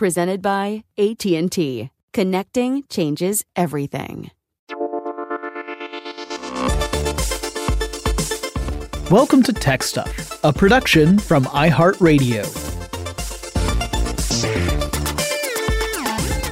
presented 0.00 0.40
by 0.40 0.82
AT&T. 0.96 1.90
Connecting 2.14 2.82
changes 2.88 3.44
everything. 3.54 4.30
Welcome 9.10 9.42
to 9.42 9.52
Tech 9.52 9.82
Stuff, 9.82 10.42
a 10.42 10.54
production 10.54 11.18
from 11.18 11.44
iHeartRadio. 11.44 12.69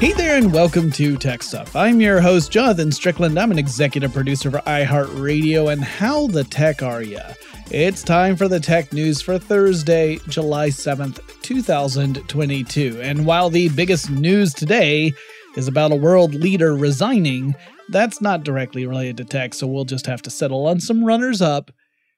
Hey 0.01 0.13
there, 0.13 0.37
and 0.37 0.53
welcome 0.53 0.93
to 0.93 1.17
Tech 1.17 1.43
Stuff. 1.43 1.75
I'm 1.75 2.01
your 2.01 2.21
host, 2.21 2.53
Jonathan 2.53 2.93
Strickland. 2.93 3.37
I'm 3.37 3.51
an 3.51 3.59
executive 3.59 4.13
producer 4.13 4.49
for 4.49 4.59
iHeartRadio, 4.59 5.73
and 5.73 5.83
how 5.83 6.29
the 6.29 6.45
tech 6.45 6.85
are 6.85 7.03
ya? 7.03 7.33
It's 7.73 8.05
time 8.05 8.37
for 8.37 8.47
the 8.47 8.61
tech 8.61 8.93
news 8.93 9.21
for 9.21 9.41
Thursday, 9.41 10.21
July 10.29 10.69
7th, 10.69 11.19
2022. 11.43 13.01
And 13.03 13.27
while 13.27 13.51
the 13.51 13.71
biggest 13.71 14.09
news 14.09 14.55
today 14.55 15.13
is 15.57 15.67
about 15.67 15.91
a 15.91 15.97
world 15.97 16.33
leader 16.33 16.77
resigning, 16.77 17.57
that's 17.89 18.21
not 18.21 18.45
directly 18.45 18.87
related 18.87 19.17
to 19.17 19.25
tech, 19.25 19.53
so 19.53 19.67
we'll 19.67 19.85
just 19.85 20.07
have 20.07 20.23
to 20.23 20.31
settle 20.31 20.69
on 20.69 20.79
some 20.79 21.05
runners 21.05 21.43
up. 21.43 21.73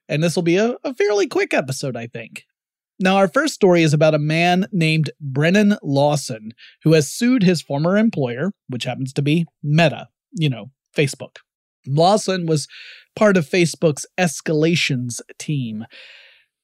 And 0.07 0.21
this 0.21 0.35
will 0.35 0.43
be 0.43 0.57
a, 0.57 0.75
a 0.83 0.93
fairly 0.93 1.25
quick 1.25 1.51
episode, 1.51 1.97
I 1.97 2.05
think. 2.05 2.45
Now, 3.01 3.17
our 3.17 3.27
first 3.27 3.55
story 3.55 3.81
is 3.81 3.95
about 3.95 4.13
a 4.13 4.19
man 4.19 4.67
named 4.71 5.09
Brennan 5.19 5.75
Lawson 5.81 6.51
who 6.83 6.93
has 6.93 7.11
sued 7.11 7.41
his 7.41 7.59
former 7.59 7.97
employer, 7.97 8.51
which 8.67 8.83
happens 8.83 9.11
to 9.13 9.23
be 9.23 9.47
Meta, 9.63 10.07
you 10.33 10.51
know, 10.51 10.69
Facebook. 10.95 11.37
Lawson 11.87 12.45
was 12.45 12.67
part 13.15 13.37
of 13.37 13.49
Facebook's 13.49 14.05
escalations 14.19 15.19
team. 15.39 15.85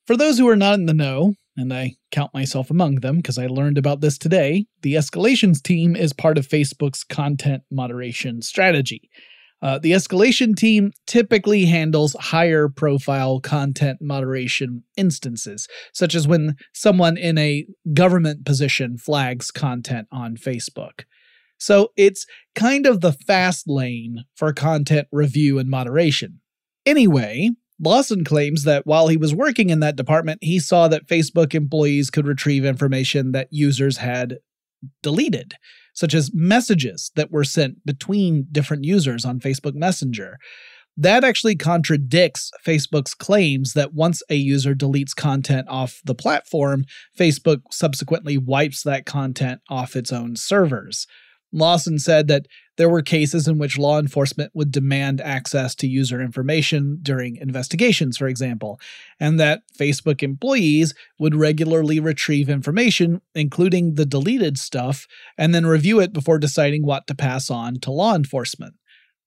For 0.06 0.16
those 0.16 0.38
who 0.38 0.48
are 0.48 0.56
not 0.56 0.76
in 0.76 0.86
the 0.86 0.94
know, 0.94 1.34
and 1.58 1.74
I 1.74 1.96
count 2.12 2.36
myself 2.36 2.70
among 2.70 2.98
them 2.98 3.18
because 3.18 3.40
I 3.40 3.48
learned 3.48 3.80
about 3.80 4.02
this 4.02 4.20
today, 4.20 4.68
the 4.84 4.94
escalations 4.94 5.60
team 5.60 5.96
is 5.96 6.14
part 6.14 6.38
of 6.38 6.48
Facebook's 6.48 7.04
content 7.04 7.64
moderation 7.72 8.44
strategy. 8.44 9.10
Uh, 9.62 9.80
the 9.80 9.92
escalation 9.92 10.56
team 10.56 10.92
typically 11.08 11.66
handles 11.66 12.16
higher 12.20 12.70
profile 12.70 13.40
content 13.40 14.00
moderation 14.02 14.84
instances, 14.96 15.68
such 15.94 16.14
as 16.14 16.28
when 16.28 16.56
someone 16.74 17.18
in 17.18 17.38
a 17.38 17.66
government 17.94 18.46
position 18.46 18.98
flags 18.98 19.50
content 19.50 20.08
on 20.12 20.38
Facebook. 20.38 21.06
So 21.58 21.90
it's 21.98 22.26
kind 22.54 22.86
of 22.86 23.02
the 23.02 23.14
fast 23.14 23.68
lane 23.68 24.26
for 24.36 24.54
content 24.54 25.08
review 25.12 25.58
and 25.58 25.70
moderation. 25.70 26.40
Anyway, 26.86 27.50
Lawson 27.80 28.24
claims 28.24 28.64
that 28.64 28.86
while 28.86 29.08
he 29.08 29.18
was 29.18 29.36
working 29.36 29.70
in 29.70 29.80
that 29.82 29.96
department, 29.96 30.40
he 30.44 30.60
saw 30.60 30.88
that 30.88 31.08
Facebook 31.08 31.54
employees 31.54 32.10
could 32.10 32.28
retrieve 32.28 32.66
information 32.66 33.32
that 33.32 33.50
users 33.52 33.98
had 33.98 34.38
deleted, 35.02 35.56
such 35.98 36.14
as 36.14 36.30
messages 36.32 37.12
that 37.16 37.32
were 37.32 37.44
sent 37.44 37.84
between 37.84 38.46
different 38.52 38.84
users 38.84 39.26
on 39.26 39.40
Facebook 39.40 39.74
Messenger. 39.74 40.38
That 40.96 41.24
actually 41.24 41.56
contradicts 41.56 42.52
Facebook's 42.64 43.16
claims 43.16 43.74
that 43.74 43.96
once 43.96 44.22
a 44.30 44.36
user 44.36 44.76
deletes 44.76 45.16
content 45.16 45.68
off 45.68 46.00
the 46.06 46.14
platform, 46.14 46.86
Facebook 47.18 47.62
subsequently 47.72 48.38
wipes 48.38 48.84
that 48.84 49.08
content 49.08 49.62
off 49.70 49.96
its 49.96 50.14
own 50.14 50.36
servers. 50.36 51.08
Lawson 51.52 51.98
said 51.98 52.28
that 52.28 52.46
there 52.78 52.90
were 52.90 53.02
cases 53.02 53.48
in 53.48 53.58
which 53.58 53.78
law 53.78 54.00
enforcement 54.00 54.52
would 54.54 54.72
demand 54.72 55.20
access 55.20 55.76
to 55.76 55.88
user 55.88 56.22
information 56.22 57.00
during 57.02 57.36
investigations, 57.36 58.18
for 58.18 58.28
example, 58.28 58.80
and 59.20 59.40
that 59.40 59.64
Facebook 59.78 60.24
employees 60.24 60.94
would 61.20 61.36
regularly 61.36 62.00
retrieve 62.00 62.50
information, 62.50 63.22
including 63.36 63.96
the 63.96 64.06
deleted 64.06 64.58
stuff, 64.58 65.08
and 65.38 65.54
then 65.54 65.66
review 65.66 66.00
it 66.00 66.14
before 66.14 66.40
deciding 66.40 66.86
what 66.86 67.08
to 67.08 67.16
pass 67.16 67.50
on 67.50 67.80
to 67.80 67.92
law 67.92 68.16
enforcement. 68.16 68.76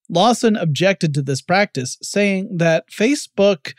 Lawson 0.08 0.56
objected 0.56 1.14
to 1.14 1.22
this 1.22 1.42
practice, 1.42 1.96
saying 2.02 2.56
that 2.56 2.90
Facebook 2.90 3.74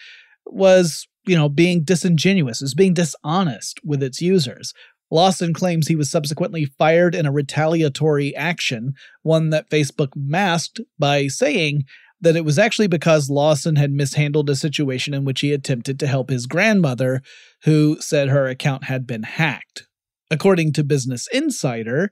was, 0.45 1.07
you 1.25 1.35
know, 1.35 1.49
being 1.49 1.83
disingenuous, 1.83 2.61
was 2.61 2.73
being 2.73 2.93
dishonest 2.93 3.79
with 3.83 4.01
its 4.01 4.21
users. 4.21 4.73
Lawson 5.11 5.53
claims 5.53 5.87
he 5.87 5.95
was 5.95 6.09
subsequently 6.09 6.65
fired 6.65 7.13
in 7.13 7.25
a 7.25 7.31
retaliatory 7.31 8.35
action, 8.35 8.93
one 9.23 9.49
that 9.49 9.69
Facebook 9.69 10.09
masked 10.15 10.79
by 10.97 11.27
saying 11.27 11.83
that 12.21 12.35
it 12.35 12.45
was 12.45 12.57
actually 12.57 12.87
because 12.87 13.29
Lawson 13.29 13.75
had 13.75 13.91
mishandled 13.91 14.49
a 14.49 14.55
situation 14.55 15.13
in 15.13 15.25
which 15.25 15.41
he 15.41 15.51
attempted 15.51 15.99
to 15.99 16.07
help 16.07 16.29
his 16.29 16.45
grandmother, 16.45 17.21
who 17.63 17.97
said 17.99 18.29
her 18.29 18.47
account 18.47 18.85
had 18.85 19.05
been 19.05 19.23
hacked. 19.23 19.87
According 20.29 20.73
to 20.73 20.83
Business 20.83 21.27
Insider, 21.33 22.11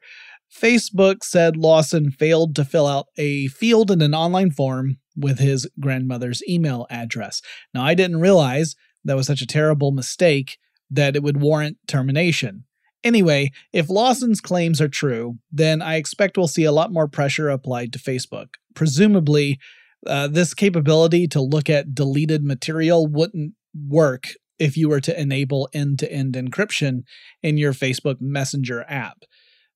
Facebook 0.54 1.24
said 1.24 1.56
Lawson 1.56 2.10
failed 2.12 2.56
to 2.56 2.66
fill 2.66 2.88
out 2.88 3.07
a 3.18 3.48
field 3.48 3.92
in 3.92 4.02
an 4.02 4.16
online 4.16 4.52
form 4.52 4.98
with 5.16 5.40
his 5.40 5.69
grandmother's 5.80 6.42
email 6.50 6.88
address. 6.90 7.42
Now, 7.74 7.84
I 7.84 7.94
didn't 7.94 8.19
realize 8.19 8.75
that 9.06 9.16
was 9.16 9.28
such 9.28 9.42
a 9.42 9.48
terrible 9.48 9.92
mistake 9.92 10.57
that 10.90 11.16
it 11.16 11.24
would 11.24 11.40
warrant 11.40 11.78
termination. 11.88 12.66
Anyway, 13.04 13.51
if 13.72 13.90
Lawson's 13.90 14.42
claims 14.42 14.81
are 14.81 14.90
true, 14.90 15.38
then 15.51 15.81
I 15.81 15.96
expect 15.96 16.38
we'll 16.38 16.48
see 16.48 16.66
a 16.66 16.72
lot 16.72 16.92
more 16.92 17.07
pressure 17.07 17.50
applied 17.50 17.94
to 17.94 18.00
Facebook. 18.00 18.56
Presumably, 18.75 19.57
uh, 20.06 20.28
this 20.28 20.54
capability 20.54 21.28
to 21.30 21.42
look 21.42 21.69
at 21.69 21.96
deleted 21.96 22.44
material 22.44 23.07
wouldn't 23.07 23.54
work 23.88 24.30
if 24.57 24.75
you 24.75 24.90
were 24.90 25.00
to 25.00 25.19
enable 25.19 25.69
end 25.74 26.00
to 26.00 26.12
end 26.12 26.34
encryption 26.34 27.04
in 27.42 27.57
your 27.57 27.74
Facebook 27.74 28.18
Messenger 28.19 28.86
app, 28.90 29.24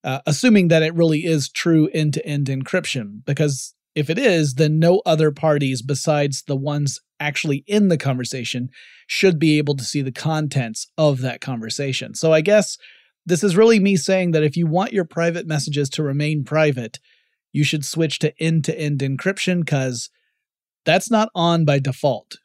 uh, 0.03 0.19
assuming 0.25 0.67
that 0.67 0.83
it 0.83 0.93
really 0.93 1.25
is 1.25 1.49
true 1.49 1.89
end 1.93 2.13
to 2.15 2.25
end 2.25 2.47
encryption, 2.47 3.23
because 3.25 3.73
if 3.95 4.09
it 4.09 4.17
is, 4.17 4.55
then 4.55 4.79
no 4.79 5.01
other 5.05 5.31
parties 5.31 5.81
besides 5.81 6.43
the 6.47 6.55
ones 6.55 6.99
actually 7.19 7.63
in 7.67 7.87
the 7.87 7.97
conversation 7.97 8.69
should 9.07 9.39
be 9.39 9.57
able 9.57 9.75
to 9.75 9.83
see 9.83 10.01
the 10.01 10.11
contents 10.11 10.91
of 10.97 11.21
that 11.21 11.39
conversation. 11.39 12.15
So 12.15 12.33
I 12.33 12.41
guess 12.41 12.77
this 13.25 13.43
is 13.43 13.55
really 13.55 13.79
me 13.79 13.95
saying 13.95 14.31
that 14.31 14.43
if 14.43 14.57
you 14.57 14.67
want 14.67 14.93
your 14.93 15.05
private 15.05 15.47
messages 15.47 15.89
to 15.91 16.03
remain 16.03 16.43
private, 16.43 16.99
you 17.51 17.63
should 17.63 17.85
switch 17.85 18.19
to 18.19 18.33
end 18.41 18.65
to 18.65 18.77
end 18.77 18.99
encryption 18.99 19.59
because 19.59 20.09
that's 20.85 21.09
not 21.09 21.29
on 21.33 21.65
by 21.65 21.79
default. 21.79 22.37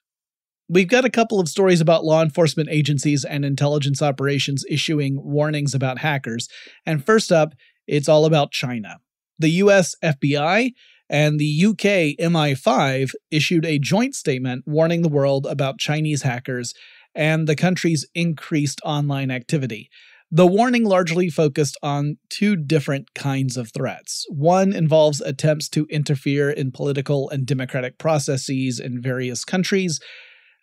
We've 0.68 0.88
got 0.88 1.06
a 1.06 1.10
couple 1.10 1.40
of 1.40 1.48
stories 1.48 1.80
about 1.80 2.04
law 2.04 2.22
enforcement 2.22 2.68
agencies 2.70 3.24
and 3.24 3.44
intelligence 3.44 4.02
operations 4.02 4.64
issuing 4.68 5.18
warnings 5.22 5.74
about 5.74 5.98
hackers. 5.98 6.48
And 6.84 7.04
first 7.04 7.32
up, 7.32 7.54
it's 7.86 8.08
all 8.08 8.26
about 8.26 8.52
China. 8.52 8.98
The 9.38 9.50
US 9.62 9.96
FBI 10.04 10.72
and 11.08 11.38
the 11.38 11.64
UK 11.66 12.18
MI5 12.20 13.12
issued 13.30 13.64
a 13.64 13.78
joint 13.78 14.14
statement 14.14 14.64
warning 14.66 15.00
the 15.00 15.08
world 15.08 15.46
about 15.46 15.78
Chinese 15.78 16.22
hackers 16.22 16.74
and 17.14 17.48
the 17.48 17.56
country's 17.56 18.06
increased 18.14 18.80
online 18.84 19.30
activity. 19.30 19.88
The 20.30 20.46
warning 20.46 20.84
largely 20.84 21.30
focused 21.30 21.78
on 21.82 22.18
two 22.28 22.54
different 22.54 23.14
kinds 23.14 23.56
of 23.56 23.72
threats. 23.72 24.26
One 24.28 24.74
involves 24.74 25.22
attempts 25.22 25.70
to 25.70 25.86
interfere 25.86 26.50
in 26.50 26.70
political 26.70 27.30
and 27.30 27.46
democratic 27.46 27.96
processes 27.96 28.78
in 28.78 29.00
various 29.00 29.44
countries. 29.44 30.00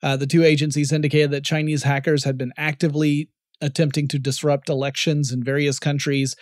Uh, 0.04 0.18
the 0.18 0.28
two 0.28 0.44
agencies 0.44 0.92
indicated 0.92 1.32
that 1.32 1.44
Chinese 1.44 1.82
hackers 1.82 2.26
had 2.26 2.38
been 2.38 2.54
actively 2.58 3.30
attempting 3.60 4.08
to 4.10 4.20
disrupt 4.20 4.70
elections 4.70 5.32
in 5.32 5.44
various 5.44 5.80
countries, 5.80 6.36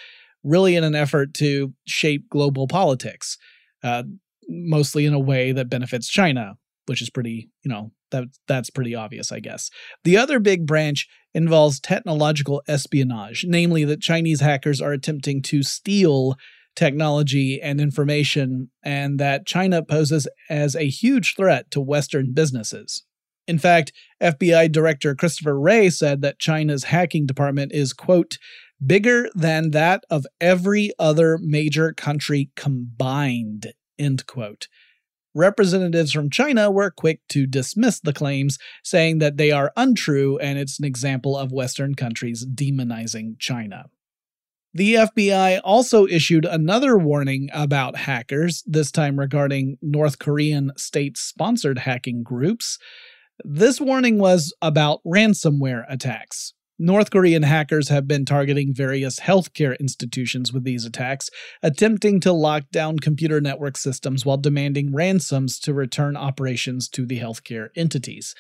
really 0.44 0.76
in 0.76 0.84
an 0.84 0.96
effort 0.96 1.34
to 1.36 1.74
shape 1.86 2.30
global 2.30 2.68
politics 2.68 3.38
uh, 3.84 4.04
mostly 4.48 5.06
in 5.06 5.14
a 5.14 5.20
way 5.20 5.52
that 5.52 5.70
benefits 5.70 6.08
China, 6.08 6.56
which 6.86 7.02
is 7.02 7.10
pretty, 7.10 7.50
you 7.64 7.70
know, 7.70 7.92
that 8.14 8.30
that's 8.48 8.70
pretty 8.70 8.96
obvious, 8.96 9.32
I 9.32 9.42
guess. 9.42 9.70
The 10.06 10.18
other 10.18 10.40
big 10.40 10.66
branch 10.66 11.08
involves 11.34 11.80
technological 11.80 12.64
espionage, 12.68 13.46
namely 13.46 13.84
that 13.84 14.02
Chinese 14.02 14.40
hackers 14.40 14.80
are 14.80 14.94
attempting 14.94 15.42
to 15.44 15.64
steal 15.64 16.36
technology 16.76 17.62
and 17.62 17.82
information, 17.82 18.70
and 18.84 19.20
that 19.20 19.46
China 19.46 19.84
poses 19.84 20.28
as 20.50 20.76
a 20.76 20.90
huge 20.90 21.36
threat 21.36 21.70
to 21.72 21.82
Western 21.82 22.34
businesses. 22.34 23.04
In 23.48 23.60
fact, 23.60 23.92
FBI 24.22 24.72
Director 24.72 25.14
Christopher 25.16 25.60
Wray 25.60 25.90
said 25.90 26.22
that 26.22 26.40
China's 26.40 26.86
hacking 26.86 27.26
department 27.26 27.74
is, 27.74 27.94
quote, 27.94 28.38
bigger 28.86 29.30
than 29.36 29.72
that 29.72 30.04
of 30.10 30.26
every 30.40 30.92
other 30.98 31.38
major 31.42 31.94
country 31.94 32.50
combined, 32.56 33.74
end 34.00 34.26
quote. 34.26 34.68
Representatives 35.36 36.12
from 36.12 36.30
China 36.30 36.70
were 36.70 36.92
quick 36.92 37.22
to 37.30 37.48
dismiss 37.48 38.00
the 38.00 38.14
claims, 38.14 38.60
saying 38.84 39.20
that 39.20 39.38
they 39.38 39.52
are 39.52 39.74
untrue 39.76 40.38
and 40.38 40.60
it's 40.60 40.80
an 40.80 40.86
example 40.86 41.36
of 41.36 41.52
Western 41.52 41.96
countries 41.96 42.46
demonizing 42.46 43.40
China. 43.40 43.86
The 44.76 44.96
FBI 44.96 45.62
also 45.64 46.08
issued 46.08 46.46
another 46.46 46.98
warning 46.98 47.50
about 47.54 47.96
hackers, 47.96 48.64
this 48.66 48.92
time 48.92 49.20
regarding 49.20 49.78
North 49.84 50.18
Korean 50.18 50.72
state 50.78 51.16
sponsored 51.16 51.80
hacking 51.80 52.24
groups. 52.24 52.80
This 53.44 53.80
warning 53.80 54.18
was 54.18 54.54
about 54.64 55.02
ransomware 55.06 55.86
attacks. 55.88 56.54
North 56.80 57.12
Korean 57.12 57.44
hackers 57.44 57.90
have 57.90 58.08
been 58.08 58.26
targeting 58.26 58.74
various 58.74 59.20
healthcare 59.20 59.80
institutions 59.80 60.52
with 60.52 60.64
these 60.64 60.86
attacks, 60.86 61.30
attempting 61.62 62.20
to 62.22 62.34
lock 62.34 62.64
down 62.72 62.98
computer 62.98 63.40
network 63.40 63.78
systems 63.78 64.26
while 64.26 64.38
demanding 64.38 64.94
ransoms 64.94 65.60
to 65.60 65.74
return 65.74 66.18
operations 66.18 66.90
to 66.90 67.06
the 67.06 67.20
healthcare 67.20 67.70
entities. 67.76 68.34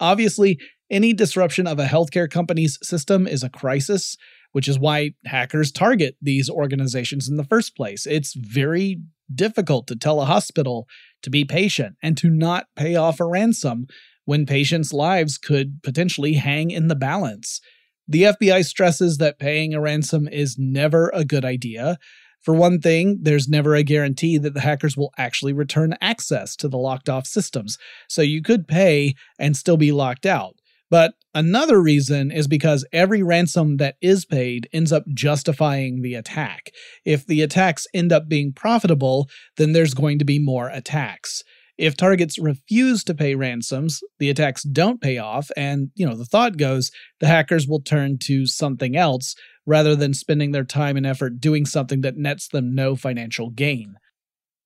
Obviously, 0.00 0.58
any 0.90 1.12
disruption 1.12 1.66
of 1.66 1.78
a 1.78 1.86
healthcare 1.86 2.30
company's 2.30 2.78
system 2.82 3.26
is 3.26 3.42
a 3.42 3.50
crisis, 3.50 4.16
which 4.52 4.68
is 4.68 4.78
why 4.78 5.10
hackers 5.26 5.70
target 5.70 6.16
these 6.20 6.48
organizations 6.48 7.28
in 7.28 7.36
the 7.36 7.44
first 7.44 7.76
place. 7.76 8.06
It's 8.06 8.34
very 8.34 9.00
difficult 9.34 9.86
to 9.88 9.96
tell 9.96 10.20
a 10.20 10.26
hospital 10.26 10.86
to 11.22 11.30
be 11.30 11.44
patient 11.44 11.96
and 12.02 12.16
to 12.18 12.30
not 12.30 12.66
pay 12.76 12.96
off 12.96 13.20
a 13.20 13.24
ransom 13.24 13.86
when 14.26 14.44
patients' 14.44 14.92
lives 14.92 15.38
could 15.38 15.82
potentially 15.82 16.34
hang 16.34 16.70
in 16.70 16.88
the 16.88 16.94
balance. 16.94 17.60
The 18.06 18.24
FBI 18.24 18.64
stresses 18.64 19.18
that 19.18 19.38
paying 19.38 19.72
a 19.72 19.80
ransom 19.80 20.28
is 20.28 20.56
never 20.58 21.10
a 21.14 21.24
good 21.24 21.44
idea. 21.44 21.96
For 22.42 22.54
one 22.54 22.80
thing, 22.80 23.18
there's 23.22 23.48
never 23.48 23.74
a 23.74 23.82
guarantee 23.82 24.38
that 24.38 24.54
the 24.54 24.60
hackers 24.60 24.96
will 24.96 25.12
actually 25.18 25.52
return 25.52 25.96
access 26.00 26.54
to 26.56 26.68
the 26.68 26.76
locked 26.76 27.08
off 27.08 27.26
systems, 27.26 27.78
so 28.08 28.22
you 28.22 28.42
could 28.42 28.68
pay 28.68 29.14
and 29.38 29.56
still 29.56 29.76
be 29.76 29.90
locked 29.90 30.26
out. 30.26 30.54
But 30.88 31.14
another 31.34 31.80
reason 31.82 32.30
is 32.30 32.46
because 32.46 32.86
every 32.92 33.22
ransom 33.22 33.78
that 33.78 33.96
is 34.00 34.24
paid 34.24 34.68
ends 34.72 34.92
up 34.92 35.02
justifying 35.12 36.02
the 36.02 36.14
attack. 36.14 36.70
If 37.04 37.26
the 37.26 37.42
attacks 37.42 37.88
end 37.92 38.12
up 38.12 38.28
being 38.28 38.52
profitable, 38.52 39.28
then 39.56 39.72
there's 39.72 39.94
going 39.94 40.20
to 40.20 40.24
be 40.24 40.38
more 40.38 40.68
attacks. 40.68 41.42
If 41.78 41.96
targets 41.96 42.38
refuse 42.38 43.04
to 43.04 43.14
pay 43.14 43.34
ransoms, 43.34 44.00
the 44.18 44.30
attacks 44.30 44.62
don't 44.62 45.00
pay 45.00 45.18
off, 45.18 45.50
and, 45.56 45.90
you 45.94 46.06
know, 46.06 46.16
the 46.16 46.24
thought 46.24 46.56
goes 46.56 46.90
the 47.20 47.26
hackers 47.26 47.68
will 47.68 47.82
turn 47.82 48.18
to 48.24 48.46
something 48.46 48.96
else 48.96 49.34
rather 49.66 49.94
than 49.94 50.14
spending 50.14 50.52
their 50.52 50.64
time 50.64 50.96
and 50.96 51.06
effort 51.06 51.40
doing 51.40 51.66
something 51.66 52.00
that 52.00 52.16
nets 52.16 52.48
them 52.48 52.74
no 52.74 52.96
financial 52.96 53.50
gain. 53.50 53.96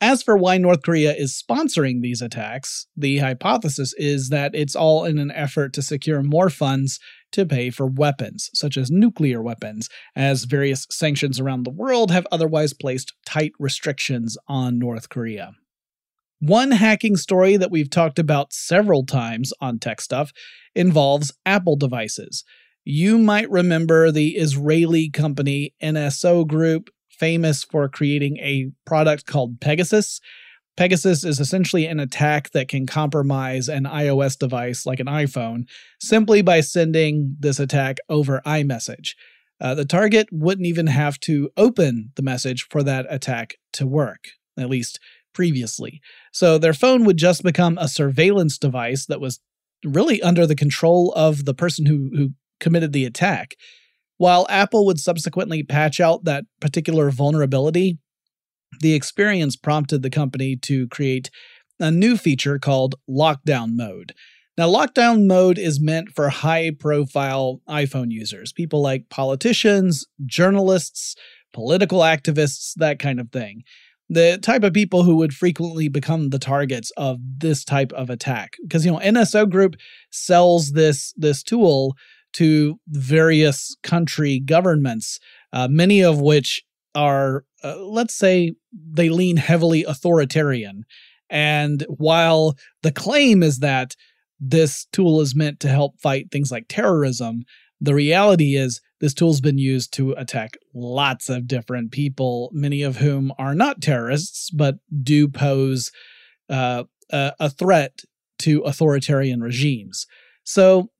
As 0.02 0.22
for 0.22 0.36
why 0.36 0.56
North 0.56 0.82
Korea 0.82 1.12
is 1.12 1.42
sponsoring 1.42 2.00
these 2.00 2.22
attacks, 2.22 2.86
the 2.96 3.18
hypothesis 3.18 3.92
is 3.98 4.30
that 4.30 4.54
it's 4.54 4.74
all 4.74 5.04
in 5.04 5.18
an 5.18 5.30
effort 5.30 5.74
to 5.74 5.82
secure 5.82 6.22
more 6.22 6.48
funds 6.48 6.98
to 7.32 7.44
pay 7.44 7.68
for 7.68 7.86
weapons, 7.86 8.48
such 8.54 8.78
as 8.78 8.90
nuclear 8.90 9.42
weapons, 9.42 9.90
as 10.16 10.44
various 10.44 10.86
sanctions 10.90 11.38
around 11.38 11.64
the 11.64 11.70
world 11.70 12.10
have 12.10 12.26
otherwise 12.32 12.72
placed 12.72 13.12
tight 13.26 13.52
restrictions 13.58 14.38
on 14.48 14.78
North 14.78 15.10
Korea. 15.10 15.52
One 16.40 16.70
hacking 16.70 17.16
story 17.16 17.58
that 17.58 17.70
we've 17.70 17.90
talked 17.90 18.18
about 18.18 18.54
several 18.54 19.04
times 19.04 19.52
on 19.60 19.78
Tech 19.78 20.00
Stuff 20.00 20.32
involves 20.74 21.32
Apple 21.44 21.76
devices. 21.76 22.44
You 22.82 23.18
might 23.18 23.50
remember 23.50 24.10
the 24.10 24.36
Israeli 24.36 25.10
company 25.10 25.74
NSO 25.82 26.46
Group, 26.46 26.88
famous 27.10 27.62
for 27.62 27.90
creating 27.90 28.38
a 28.38 28.70
product 28.86 29.26
called 29.26 29.60
Pegasus. 29.60 30.18
Pegasus 30.78 31.24
is 31.24 31.40
essentially 31.40 31.84
an 31.84 32.00
attack 32.00 32.52
that 32.52 32.68
can 32.68 32.86
compromise 32.86 33.68
an 33.68 33.84
iOS 33.84 34.38
device 34.38 34.86
like 34.86 34.98
an 34.98 35.08
iPhone 35.08 35.64
simply 36.00 36.40
by 36.40 36.60
sending 36.60 37.36
this 37.38 37.60
attack 37.60 37.98
over 38.08 38.40
iMessage. 38.46 39.10
Uh, 39.60 39.74
the 39.74 39.84
target 39.84 40.26
wouldn't 40.32 40.66
even 40.66 40.86
have 40.86 41.20
to 41.20 41.50
open 41.58 42.12
the 42.16 42.22
message 42.22 42.66
for 42.70 42.82
that 42.82 43.04
attack 43.10 43.56
to 43.74 43.86
work, 43.86 44.28
at 44.56 44.70
least 44.70 44.98
previously. 45.32 46.00
So 46.32 46.58
their 46.58 46.72
phone 46.72 47.04
would 47.04 47.16
just 47.16 47.42
become 47.42 47.78
a 47.78 47.88
surveillance 47.88 48.58
device 48.58 49.06
that 49.06 49.20
was 49.20 49.40
really 49.84 50.22
under 50.22 50.46
the 50.46 50.56
control 50.56 51.12
of 51.16 51.44
the 51.44 51.54
person 51.54 51.86
who, 51.86 52.10
who 52.14 52.30
committed 52.58 52.92
the 52.92 53.04
attack. 53.04 53.54
While 54.18 54.46
Apple 54.50 54.84
would 54.86 55.00
subsequently 55.00 55.62
patch 55.62 55.98
out 55.98 56.24
that 56.24 56.44
particular 56.60 57.10
vulnerability, 57.10 57.98
the 58.80 58.94
experience 58.94 59.56
prompted 59.56 60.02
the 60.02 60.10
company 60.10 60.56
to 60.56 60.86
create 60.88 61.30
a 61.78 61.90
new 61.90 62.16
feature 62.16 62.58
called 62.58 62.96
Lockdown 63.08 63.70
Mode. 63.74 64.12
Now, 64.58 64.68
Lockdown 64.68 65.26
Mode 65.26 65.58
is 65.58 65.80
meant 65.80 66.10
for 66.10 66.28
high 66.28 66.70
profile 66.78 67.62
iPhone 67.66 68.10
users, 68.10 68.52
people 68.52 68.82
like 68.82 69.08
politicians, 69.08 70.06
journalists, 70.26 71.16
political 71.54 72.00
activists, 72.00 72.74
that 72.76 72.98
kind 72.98 73.18
of 73.20 73.30
thing 73.32 73.62
the 74.12 74.38
type 74.42 74.64
of 74.64 74.74
people 74.74 75.04
who 75.04 75.16
would 75.16 75.32
frequently 75.32 75.88
become 75.88 76.28
the 76.28 76.38
targets 76.38 76.90
of 76.96 77.18
this 77.38 77.64
type 77.64 77.92
of 77.92 78.10
attack 78.10 78.56
because 78.62 78.84
you 78.84 78.92
know 78.92 78.98
NSO 78.98 79.48
group 79.48 79.76
sells 80.10 80.72
this 80.72 81.14
this 81.16 81.42
tool 81.42 81.96
to 82.32 82.78
various 82.88 83.76
country 83.82 84.38
governments 84.38 85.18
uh, 85.52 85.68
many 85.68 86.02
of 86.02 86.20
which 86.20 86.62
are, 86.94 87.44
uh, 87.62 87.76
let's 87.78 88.14
say, 88.14 88.54
they 88.72 89.08
lean 89.08 89.36
heavily 89.36 89.84
authoritarian. 89.84 90.84
And 91.28 91.84
while 91.88 92.56
the 92.82 92.92
claim 92.92 93.42
is 93.42 93.60
that 93.60 93.94
this 94.40 94.86
tool 94.92 95.20
is 95.20 95.34
meant 95.34 95.60
to 95.60 95.68
help 95.68 96.00
fight 96.00 96.30
things 96.30 96.50
like 96.50 96.66
terrorism, 96.68 97.44
the 97.80 97.94
reality 97.94 98.56
is 98.56 98.80
this 99.00 99.14
tool's 99.14 99.40
been 99.40 99.58
used 99.58 99.92
to 99.94 100.12
attack 100.12 100.58
lots 100.74 101.28
of 101.28 101.48
different 101.48 101.90
people, 101.90 102.50
many 102.52 102.82
of 102.82 102.98
whom 102.98 103.32
are 103.38 103.54
not 103.54 103.80
terrorists, 103.80 104.50
but 104.50 104.76
do 105.02 105.26
pose 105.26 105.90
uh, 106.48 106.84
a, 107.10 107.32
a 107.40 107.50
threat 107.50 108.02
to 108.40 108.60
authoritarian 108.60 109.40
regimes. 109.42 110.06
So, 110.44 110.90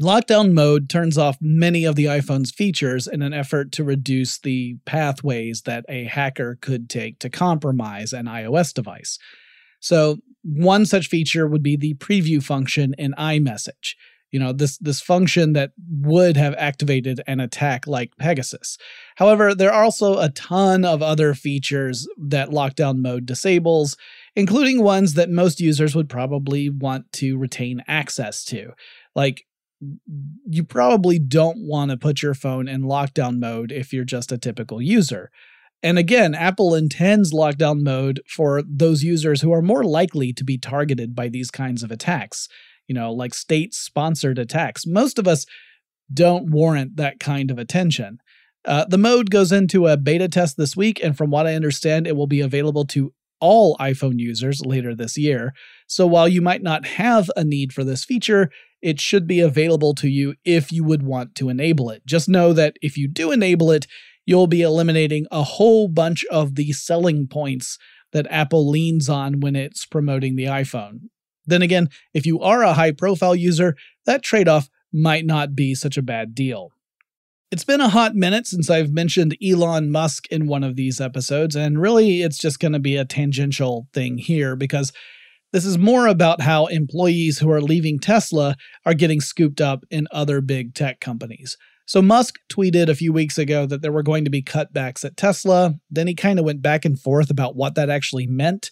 lockdown 0.00 0.52
mode 0.52 0.88
turns 0.88 1.18
off 1.18 1.36
many 1.40 1.84
of 1.84 1.96
the 1.96 2.06
iPhone's 2.06 2.50
features 2.50 3.06
in 3.06 3.22
an 3.22 3.32
effort 3.32 3.72
to 3.72 3.84
reduce 3.84 4.38
the 4.38 4.76
pathways 4.84 5.62
that 5.62 5.84
a 5.88 6.04
hacker 6.04 6.58
could 6.60 6.88
take 6.88 7.18
to 7.20 7.30
compromise 7.30 8.12
an 8.12 8.26
iOS 8.26 8.74
device. 8.74 9.18
So, 9.80 10.18
one 10.42 10.84
such 10.84 11.08
feature 11.08 11.46
would 11.46 11.62
be 11.62 11.76
the 11.76 11.94
preview 11.94 12.42
function 12.42 12.94
in 12.98 13.14
iMessage 13.18 13.94
you 14.32 14.40
know 14.40 14.52
this 14.52 14.78
this 14.78 15.00
function 15.00 15.52
that 15.52 15.70
would 15.88 16.36
have 16.36 16.54
activated 16.58 17.20
an 17.26 17.38
attack 17.38 17.86
like 17.86 18.16
pegasus. 18.18 18.76
However 19.16 19.54
there 19.54 19.72
are 19.72 19.84
also 19.84 20.18
a 20.18 20.30
ton 20.30 20.84
of 20.84 21.02
other 21.02 21.34
features 21.34 22.08
that 22.18 22.48
lockdown 22.48 22.98
mode 22.98 23.26
disables 23.26 23.96
including 24.34 24.82
ones 24.82 25.14
that 25.14 25.30
most 25.30 25.60
users 25.60 25.94
would 25.94 26.08
probably 26.08 26.70
want 26.70 27.12
to 27.12 27.36
retain 27.36 27.82
access 27.86 28.44
to. 28.44 28.72
Like 29.14 29.44
you 30.48 30.64
probably 30.64 31.18
don't 31.18 31.58
want 31.66 31.90
to 31.90 31.96
put 31.96 32.22
your 32.22 32.34
phone 32.34 32.68
in 32.68 32.82
lockdown 32.82 33.38
mode 33.38 33.72
if 33.72 33.92
you're 33.92 34.04
just 34.04 34.32
a 34.32 34.38
typical 34.38 34.80
user. 34.80 35.30
And 35.82 35.98
again, 35.98 36.34
Apple 36.34 36.76
intends 36.76 37.32
lockdown 37.32 37.82
mode 37.82 38.20
for 38.28 38.62
those 38.64 39.02
users 39.02 39.40
who 39.40 39.52
are 39.52 39.62
more 39.62 39.82
likely 39.82 40.32
to 40.34 40.44
be 40.44 40.56
targeted 40.56 41.14
by 41.14 41.28
these 41.28 41.50
kinds 41.50 41.82
of 41.82 41.90
attacks 41.90 42.48
you 42.92 43.00
know, 43.00 43.10
like 43.10 43.32
state 43.32 43.72
sponsored 43.72 44.38
attacks. 44.38 44.84
Most 44.84 45.18
of 45.18 45.26
us 45.26 45.46
don't 46.12 46.50
warrant 46.50 46.96
that 46.96 47.18
kind 47.20 47.50
of 47.50 47.58
attention. 47.58 48.18
Uh, 48.66 48.84
the 48.84 48.98
mode 48.98 49.30
goes 49.30 49.50
into 49.50 49.86
a 49.86 49.96
beta 49.96 50.28
test 50.28 50.58
this 50.58 50.76
week, 50.76 51.02
and 51.02 51.16
from 51.16 51.30
what 51.30 51.46
I 51.46 51.54
understand, 51.54 52.06
it 52.06 52.16
will 52.16 52.26
be 52.26 52.42
available 52.42 52.84
to 52.88 53.14
all 53.40 53.78
iPhone 53.78 54.18
users 54.18 54.60
later 54.66 54.94
this 54.94 55.16
year. 55.16 55.54
So 55.86 56.06
while 56.06 56.28
you 56.28 56.42
might 56.42 56.62
not 56.62 56.84
have 56.84 57.30
a 57.34 57.44
need 57.44 57.72
for 57.72 57.82
this 57.82 58.04
feature, 58.04 58.50
it 58.82 59.00
should 59.00 59.26
be 59.26 59.40
available 59.40 59.94
to 59.94 60.08
you 60.08 60.34
if 60.44 60.70
you 60.70 60.84
would 60.84 61.02
want 61.02 61.34
to 61.36 61.48
enable 61.48 61.88
it. 61.88 62.04
Just 62.04 62.28
know 62.28 62.52
that 62.52 62.76
if 62.82 62.98
you 62.98 63.08
do 63.08 63.32
enable 63.32 63.70
it, 63.70 63.86
you'll 64.26 64.46
be 64.46 64.60
eliminating 64.60 65.26
a 65.30 65.42
whole 65.42 65.88
bunch 65.88 66.26
of 66.30 66.56
the 66.56 66.72
selling 66.72 67.26
points 67.26 67.78
that 68.12 68.26
Apple 68.28 68.68
leans 68.68 69.08
on 69.08 69.40
when 69.40 69.56
it's 69.56 69.86
promoting 69.86 70.36
the 70.36 70.44
iPhone. 70.44 71.08
Then 71.46 71.62
again, 71.62 71.88
if 72.14 72.26
you 72.26 72.40
are 72.40 72.62
a 72.62 72.74
high 72.74 72.92
profile 72.92 73.34
user, 73.34 73.76
that 74.06 74.22
trade 74.22 74.48
off 74.48 74.68
might 74.92 75.24
not 75.24 75.54
be 75.54 75.74
such 75.74 75.96
a 75.96 76.02
bad 76.02 76.34
deal. 76.34 76.70
It's 77.50 77.64
been 77.64 77.82
a 77.82 77.88
hot 77.88 78.14
minute 78.14 78.46
since 78.46 78.70
I've 78.70 78.92
mentioned 78.92 79.36
Elon 79.44 79.90
Musk 79.90 80.26
in 80.28 80.46
one 80.46 80.64
of 80.64 80.76
these 80.76 81.00
episodes, 81.00 81.54
and 81.54 81.80
really 81.80 82.22
it's 82.22 82.38
just 82.38 82.60
going 82.60 82.72
to 82.72 82.78
be 82.78 82.96
a 82.96 83.04
tangential 83.04 83.88
thing 83.92 84.16
here 84.16 84.56
because 84.56 84.92
this 85.52 85.66
is 85.66 85.76
more 85.76 86.06
about 86.06 86.40
how 86.40 86.66
employees 86.66 87.38
who 87.38 87.50
are 87.50 87.60
leaving 87.60 87.98
Tesla 87.98 88.56
are 88.86 88.94
getting 88.94 89.20
scooped 89.20 89.60
up 89.60 89.84
in 89.90 90.08
other 90.10 90.40
big 90.40 90.74
tech 90.74 90.98
companies. 90.98 91.58
So 91.84 92.00
Musk 92.00 92.38
tweeted 92.50 92.88
a 92.88 92.94
few 92.94 93.12
weeks 93.12 93.36
ago 93.36 93.66
that 93.66 93.82
there 93.82 93.92
were 93.92 94.02
going 94.02 94.24
to 94.24 94.30
be 94.30 94.42
cutbacks 94.42 95.04
at 95.04 95.18
Tesla. 95.18 95.74
Then 95.90 96.06
he 96.06 96.14
kind 96.14 96.38
of 96.38 96.46
went 96.46 96.62
back 96.62 96.86
and 96.86 96.98
forth 96.98 97.28
about 97.28 97.54
what 97.54 97.74
that 97.74 97.90
actually 97.90 98.26
meant. 98.26 98.70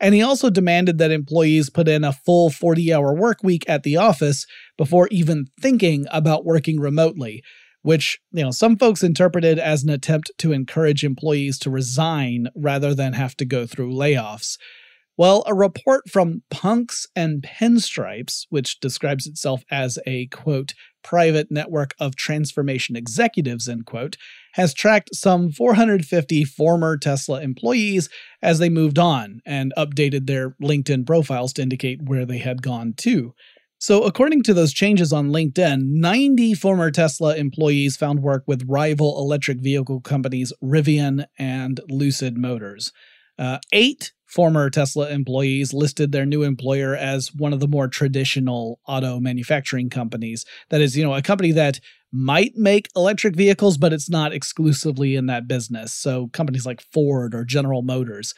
And 0.00 0.14
he 0.14 0.22
also 0.22 0.50
demanded 0.50 0.98
that 0.98 1.10
employees 1.10 1.70
put 1.70 1.88
in 1.88 2.04
a 2.04 2.12
full 2.12 2.50
40 2.50 2.92
hour 2.92 3.14
work 3.14 3.42
week 3.42 3.64
at 3.68 3.82
the 3.82 3.96
office 3.96 4.46
before 4.76 5.08
even 5.10 5.46
thinking 5.60 6.06
about 6.10 6.44
working 6.44 6.78
remotely, 6.78 7.42
which, 7.82 8.18
you 8.32 8.42
know, 8.42 8.50
some 8.50 8.76
folks 8.76 9.02
interpreted 9.02 9.58
as 9.58 9.82
an 9.82 9.90
attempt 9.90 10.30
to 10.38 10.52
encourage 10.52 11.02
employees 11.02 11.58
to 11.60 11.70
resign 11.70 12.48
rather 12.54 12.94
than 12.94 13.14
have 13.14 13.36
to 13.38 13.44
go 13.44 13.66
through 13.66 13.94
layoffs. 13.94 14.58
Well, 15.18 15.44
a 15.46 15.54
report 15.54 16.10
from 16.10 16.42
Punks 16.50 17.06
and 17.16 17.42
Pinstripes, 17.42 18.46
which 18.50 18.80
describes 18.80 19.26
itself 19.26 19.64
as 19.70 19.98
a 20.06 20.26
quote, 20.26 20.74
private 21.02 21.50
network 21.50 21.94
of 21.98 22.16
transformation 22.16 22.96
executives, 22.96 23.66
end 23.66 23.86
quote, 23.86 24.18
has 24.54 24.74
tracked 24.74 25.14
some 25.14 25.52
450 25.52 26.44
former 26.44 26.98
Tesla 26.98 27.40
employees 27.40 28.10
as 28.42 28.58
they 28.58 28.68
moved 28.68 28.98
on 28.98 29.40
and 29.46 29.72
updated 29.78 30.26
their 30.26 30.50
LinkedIn 30.62 31.06
profiles 31.06 31.54
to 31.54 31.62
indicate 31.62 32.02
where 32.02 32.26
they 32.26 32.38
had 32.38 32.60
gone 32.60 32.92
to. 32.98 33.32
So, 33.78 34.02
according 34.02 34.42
to 34.44 34.54
those 34.54 34.72
changes 34.72 35.12
on 35.12 35.30
LinkedIn, 35.30 35.82
90 35.82 36.54
former 36.54 36.90
Tesla 36.90 37.36
employees 37.36 37.96
found 37.96 38.20
work 38.20 38.42
with 38.46 38.66
rival 38.68 39.18
electric 39.18 39.60
vehicle 39.60 40.00
companies 40.00 40.52
Rivian 40.62 41.24
and 41.38 41.80
Lucid 41.88 42.36
Motors. 42.36 42.92
Uh, 43.38 43.58
eight 43.72 44.12
former 44.26 44.68
Tesla 44.68 45.08
employees 45.10 45.72
listed 45.72 46.12
their 46.12 46.26
new 46.26 46.42
employer 46.42 46.94
as 46.96 47.32
one 47.34 47.52
of 47.52 47.60
the 47.60 47.68
more 47.68 47.88
traditional 47.88 48.80
auto 48.86 49.20
manufacturing 49.20 49.88
companies. 49.88 50.44
That 50.70 50.80
is, 50.80 50.96
you 50.96 51.04
know, 51.04 51.14
a 51.14 51.22
company 51.22 51.52
that 51.52 51.80
might 52.12 52.52
make 52.56 52.88
electric 52.96 53.36
vehicles, 53.36 53.78
but 53.78 53.92
it's 53.92 54.10
not 54.10 54.32
exclusively 54.32 55.16
in 55.16 55.26
that 55.26 55.48
business. 55.48 55.92
So 55.92 56.28
companies 56.28 56.66
like 56.66 56.82
Ford 56.92 57.34
or 57.34 57.44
General 57.44 57.82
Motors. 57.82 58.34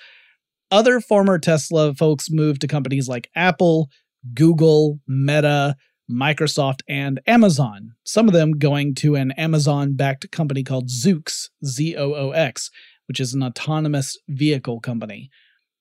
Other 0.70 1.00
former 1.00 1.38
Tesla 1.38 1.94
folks 1.94 2.28
moved 2.30 2.60
to 2.60 2.66
companies 2.66 3.08
like 3.08 3.30
Apple, 3.34 3.88
Google, 4.34 5.00
Meta, 5.06 5.76
Microsoft, 6.10 6.80
and 6.88 7.20
Amazon, 7.26 7.92
some 8.04 8.28
of 8.28 8.34
them 8.34 8.58
going 8.58 8.94
to 8.96 9.14
an 9.14 9.30
Amazon 9.32 9.94
backed 9.94 10.30
company 10.30 10.62
called 10.62 10.88
Zoox, 10.88 11.48
Z 11.64 11.96
O 11.96 12.14
O 12.14 12.30
X, 12.30 12.70
which 13.08 13.20
is 13.20 13.34
an 13.34 13.42
autonomous 13.42 14.18
vehicle 14.28 14.80
company. 14.80 15.30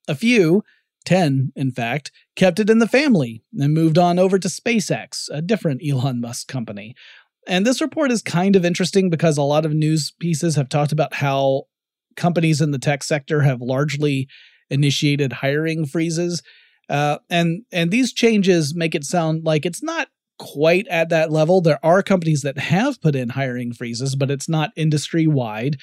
A 0.07 0.15
few, 0.15 0.63
10 1.05 1.51
in 1.55 1.71
fact, 1.71 2.11
kept 2.35 2.59
it 2.59 2.69
in 2.69 2.79
the 2.79 2.87
family 2.87 3.43
and 3.57 3.73
moved 3.73 3.97
on 3.97 4.17
over 4.17 4.39
to 4.39 4.47
SpaceX, 4.47 5.27
a 5.31 5.41
different 5.41 5.81
Elon 5.87 6.21
Musk 6.21 6.47
company. 6.47 6.95
And 7.47 7.65
this 7.65 7.81
report 7.81 8.11
is 8.11 8.21
kind 8.21 8.55
of 8.55 8.65
interesting 8.65 9.09
because 9.09 9.37
a 9.37 9.43
lot 9.43 9.65
of 9.65 9.73
news 9.73 10.13
pieces 10.19 10.55
have 10.55 10.69
talked 10.69 10.91
about 10.91 11.13
how 11.15 11.63
companies 12.15 12.61
in 12.61 12.71
the 12.71 12.79
tech 12.79 13.03
sector 13.03 13.41
have 13.41 13.61
largely 13.61 14.27
initiated 14.69 15.31
hiring 15.33 15.85
freezes. 15.85 16.43
Uh, 16.89 17.17
and 17.29 17.63
and 17.71 17.91
these 17.91 18.13
changes 18.13 18.75
make 18.75 18.95
it 18.95 19.03
sound 19.03 19.45
like 19.45 19.65
it's 19.65 19.83
not 19.83 20.09
quite 20.39 20.87
at 20.87 21.09
that 21.09 21.31
level. 21.31 21.61
There 21.61 21.83
are 21.83 22.03
companies 22.03 22.41
that 22.41 22.57
have 22.57 23.01
put 23.01 23.15
in 23.15 23.29
hiring 23.29 23.73
freezes, 23.73 24.15
but 24.15 24.31
it's 24.31 24.49
not 24.49 24.71
industry 24.75 25.27
wide. 25.27 25.77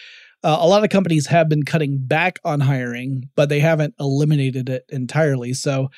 Uh, 0.44 0.58
a 0.60 0.68
lot 0.68 0.84
of 0.84 0.90
companies 0.90 1.26
have 1.26 1.48
been 1.48 1.62
cutting 1.64 1.98
back 1.98 2.38
on 2.44 2.60
hiring, 2.60 3.30
but 3.34 3.48
they 3.48 3.60
haven't 3.60 3.94
eliminated 3.98 4.68
it 4.68 4.84
entirely. 4.90 5.54
So, 5.54 5.88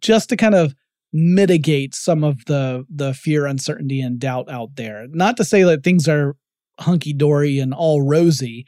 just 0.00 0.28
to 0.28 0.36
kind 0.36 0.54
of 0.54 0.74
mitigate 1.12 1.94
some 1.94 2.22
of 2.22 2.44
the 2.44 2.84
the 2.94 3.14
fear, 3.14 3.46
uncertainty, 3.46 4.02
and 4.02 4.18
doubt 4.18 4.50
out 4.50 4.76
there. 4.76 5.06
Not 5.08 5.38
to 5.38 5.44
say 5.44 5.62
that 5.62 5.82
things 5.82 6.06
are 6.06 6.36
hunky 6.78 7.14
dory 7.14 7.58
and 7.58 7.72
all 7.72 8.02
rosy, 8.02 8.66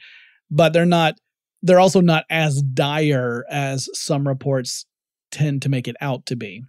but 0.49 0.73
they're 0.73 0.85
not. 0.87 1.15
They're 1.61 1.79
also 1.79 2.01
not 2.01 2.25
as 2.31 2.63
dire 2.63 3.45
as 3.47 3.87
some 3.93 4.27
reports 4.27 4.87
tend 5.29 5.61
to 5.61 5.69
make 5.69 5.87
it 5.87 5.95
out 6.01 6.25
to 6.25 6.35
be. 6.35 6.63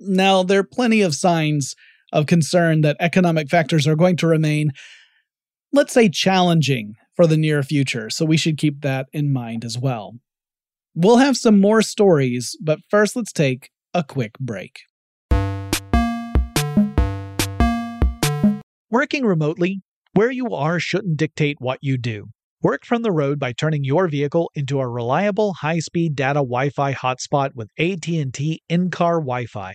Now, 0.00 0.42
there 0.42 0.58
are 0.58 0.64
plenty 0.64 1.02
of 1.02 1.14
signs 1.14 1.76
of 2.12 2.26
concern 2.26 2.80
that 2.80 2.96
economic 2.98 3.48
factors 3.48 3.86
are 3.86 3.94
going 3.94 4.16
to 4.16 4.26
remain, 4.26 4.72
let's 5.72 5.92
say, 5.92 6.08
challenging 6.08 6.96
for 7.14 7.26
the 7.26 7.36
near 7.36 7.62
future, 7.62 8.10
so 8.10 8.24
we 8.24 8.36
should 8.36 8.58
keep 8.58 8.80
that 8.82 9.06
in 9.12 9.32
mind 9.32 9.64
as 9.64 9.78
well. 9.78 10.14
We'll 10.94 11.18
have 11.18 11.36
some 11.36 11.60
more 11.60 11.82
stories, 11.82 12.56
but 12.60 12.80
first 12.88 13.16
let's 13.16 13.32
take 13.32 13.70
a 13.92 14.04
quick 14.04 14.32
break. 14.38 14.80
Working 18.90 19.24
remotely, 19.24 19.80
where 20.12 20.30
you 20.30 20.54
are 20.54 20.78
shouldn't 20.78 21.16
dictate 21.16 21.56
what 21.58 21.78
you 21.82 21.98
do. 21.98 22.26
Work 22.62 22.84
from 22.84 23.02
the 23.02 23.12
road 23.12 23.38
by 23.38 23.52
turning 23.52 23.84
your 23.84 24.08
vehicle 24.08 24.50
into 24.54 24.78
a 24.78 24.88
reliable 24.88 25.54
high-speed 25.54 26.14
data 26.14 26.38
Wi-Fi 26.38 26.94
hotspot 26.94 27.50
with 27.54 27.68
AT&T 27.78 28.62
in-car 28.68 29.14
Wi-Fi 29.20 29.74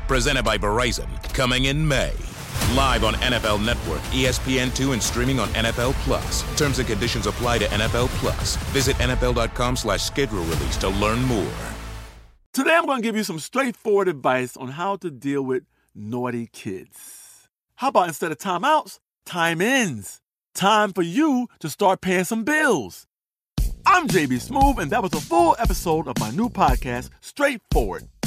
presented 0.11 0.43
by 0.43 0.57
Verizon, 0.57 1.07
coming 1.33 1.65
in 1.65 1.87
May. 1.87 2.11
Live 2.75 3.05
on 3.05 3.13
NFL 3.13 3.65
Network, 3.65 4.01
ESPN2, 4.11 4.91
and 4.91 5.01
streaming 5.01 5.39
on 5.39 5.47
NFL 5.53 5.93
Plus. 6.03 6.43
Terms 6.57 6.79
and 6.79 6.87
conditions 6.89 7.27
apply 7.27 7.59
to 7.59 7.65
NFL 7.67 8.09
Plus. 8.19 8.57
Visit 8.73 8.97
NFL.com 8.97 9.77
slash 9.77 10.03
schedule 10.03 10.43
release 10.43 10.75
to 10.79 10.89
learn 10.89 11.23
more. 11.23 11.53
Today 12.51 12.75
I'm 12.75 12.87
going 12.87 13.01
to 13.01 13.07
give 13.07 13.15
you 13.15 13.23
some 13.23 13.39
straightforward 13.39 14.09
advice 14.09 14.57
on 14.57 14.67
how 14.71 14.97
to 14.97 15.09
deal 15.09 15.43
with 15.43 15.63
naughty 15.95 16.49
kids. 16.51 17.47
How 17.75 17.87
about 17.87 18.09
instead 18.09 18.33
of 18.33 18.37
timeouts, 18.37 18.99
time 19.25 19.61
ins? 19.61 20.19
Time 20.53 20.91
for 20.91 21.03
you 21.03 21.47
to 21.61 21.69
start 21.69 22.01
paying 22.01 22.25
some 22.25 22.43
bills. 22.43 23.07
I'm 23.85 24.09
JB 24.09 24.45
Smoove, 24.45 24.77
and 24.77 24.91
that 24.91 25.01
was 25.01 25.13
a 25.13 25.21
full 25.21 25.55
episode 25.57 26.09
of 26.09 26.19
my 26.19 26.31
new 26.31 26.49
podcast, 26.49 27.11
Straightforward, 27.21 28.09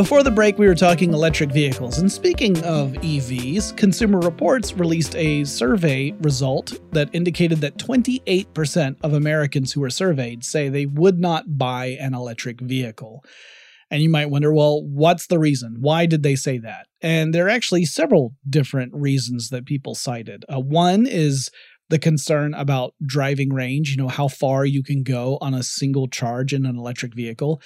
Before 0.00 0.22
the 0.22 0.30
break, 0.30 0.56
we 0.56 0.66
were 0.66 0.74
talking 0.74 1.12
electric 1.12 1.52
vehicles. 1.52 1.98
And 1.98 2.10
speaking 2.10 2.56
of 2.64 2.92
EVs, 2.92 3.76
Consumer 3.76 4.18
Reports 4.18 4.72
released 4.72 5.14
a 5.14 5.44
survey 5.44 6.12
result 6.22 6.72
that 6.92 7.10
indicated 7.12 7.60
that 7.60 7.76
28% 7.76 8.96
of 9.02 9.12
Americans 9.12 9.74
who 9.74 9.82
were 9.82 9.90
surveyed 9.90 10.42
say 10.42 10.70
they 10.70 10.86
would 10.86 11.18
not 11.18 11.58
buy 11.58 11.98
an 12.00 12.14
electric 12.14 12.62
vehicle. 12.62 13.22
And 13.90 14.02
you 14.02 14.08
might 14.08 14.30
wonder, 14.30 14.50
well, 14.54 14.82
what's 14.82 15.26
the 15.26 15.38
reason? 15.38 15.76
Why 15.80 16.06
did 16.06 16.22
they 16.22 16.34
say 16.34 16.56
that? 16.56 16.86
And 17.02 17.34
there 17.34 17.44
are 17.44 17.50
actually 17.50 17.84
several 17.84 18.32
different 18.48 18.94
reasons 18.94 19.50
that 19.50 19.66
people 19.66 19.94
cited. 19.94 20.46
Uh, 20.48 20.60
one 20.60 21.06
is 21.06 21.50
the 21.90 21.98
concern 21.98 22.54
about 22.54 22.94
driving 23.04 23.52
range, 23.52 23.90
you 23.90 23.98
know, 23.98 24.08
how 24.08 24.28
far 24.28 24.64
you 24.64 24.82
can 24.82 25.02
go 25.02 25.36
on 25.42 25.52
a 25.52 25.62
single 25.62 26.08
charge 26.08 26.54
in 26.54 26.64
an 26.64 26.78
electric 26.78 27.14
vehicle. 27.14 27.60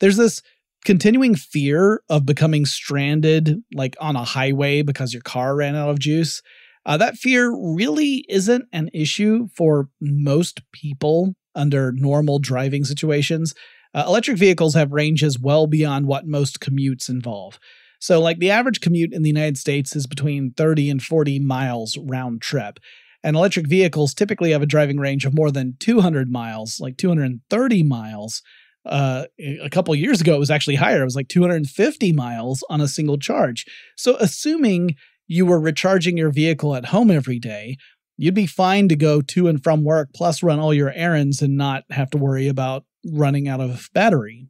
There's 0.00 0.16
this 0.16 0.42
continuing 0.88 1.34
fear 1.34 2.00
of 2.08 2.24
becoming 2.24 2.64
stranded 2.64 3.62
like 3.74 3.94
on 4.00 4.16
a 4.16 4.24
highway 4.24 4.80
because 4.80 5.12
your 5.12 5.20
car 5.20 5.54
ran 5.54 5.76
out 5.76 5.90
of 5.90 5.98
juice. 5.98 6.40
Uh, 6.86 6.96
that 6.96 7.18
fear 7.18 7.54
really 7.54 8.24
isn't 8.26 8.64
an 8.72 8.88
issue 8.94 9.48
for 9.54 9.90
most 10.00 10.62
people 10.72 11.34
under 11.54 11.92
normal 11.92 12.38
driving 12.38 12.86
situations. 12.86 13.54
Uh, 13.92 14.04
electric 14.06 14.38
vehicles 14.38 14.74
have 14.74 14.90
ranges 14.90 15.38
well 15.38 15.66
beyond 15.66 16.06
what 16.06 16.26
most 16.26 16.58
commutes 16.58 17.10
involve. 17.10 17.58
So, 18.00 18.18
like 18.18 18.38
the 18.38 18.50
average 18.50 18.80
commute 18.80 19.12
in 19.12 19.22
the 19.22 19.28
United 19.28 19.58
States 19.58 19.94
is 19.94 20.06
between 20.06 20.52
30 20.52 20.88
and 20.88 21.02
40 21.02 21.38
miles 21.40 21.98
round 21.98 22.40
trip. 22.40 22.80
And 23.22 23.36
electric 23.36 23.66
vehicles 23.66 24.14
typically 24.14 24.52
have 24.52 24.62
a 24.62 24.66
driving 24.66 24.96
range 24.96 25.26
of 25.26 25.34
more 25.34 25.50
than 25.50 25.76
200 25.80 26.32
miles, 26.32 26.80
like 26.80 26.96
230 26.96 27.82
miles. 27.82 28.40
Uh, 28.88 29.24
a 29.38 29.70
couple 29.70 29.94
years 29.94 30.20
ago, 30.20 30.34
it 30.34 30.40
was 30.40 30.50
actually 30.50 30.76
higher. 30.76 31.02
It 31.02 31.04
was 31.04 31.16
like 31.16 31.28
250 31.28 32.12
miles 32.12 32.64
on 32.70 32.80
a 32.80 32.88
single 32.88 33.18
charge. 33.18 33.66
So, 33.96 34.16
assuming 34.16 34.96
you 35.26 35.44
were 35.44 35.60
recharging 35.60 36.16
your 36.16 36.30
vehicle 36.30 36.74
at 36.74 36.86
home 36.86 37.10
every 37.10 37.38
day, 37.38 37.76
you'd 38.16 38.34
be 38.34 38.46
fine 38.46 38.88
to 38.88 38.96
go 38.96 39.20
to 39.20 39.46
and 39.46 39.62
from 39.62 39.84
work, 39.84 40.10
plus 40.14 40.42
run 40.42 40.58
all 40.58 40.74
your 40.74 40.92
errands 40.92 41.42
and 41.42 41.56
not 41.56 41.84
have 41.90 42.10
to 42.10 42.18
worry 42.18 42.48
about 42.48 42.84
running 43.06 43.46
out 43.46 43.60
of 43.60 43.88
battery. 43.94 44.48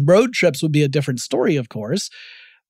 Road 0.00 0.32
trips 0.32 0.62
would 0.62 0.72
be 0.72 0.82
a 0.82 0.88
different 0.88 1.20
story, 1.20 1.56
of 1.56 1.68
course. 1.68 2.10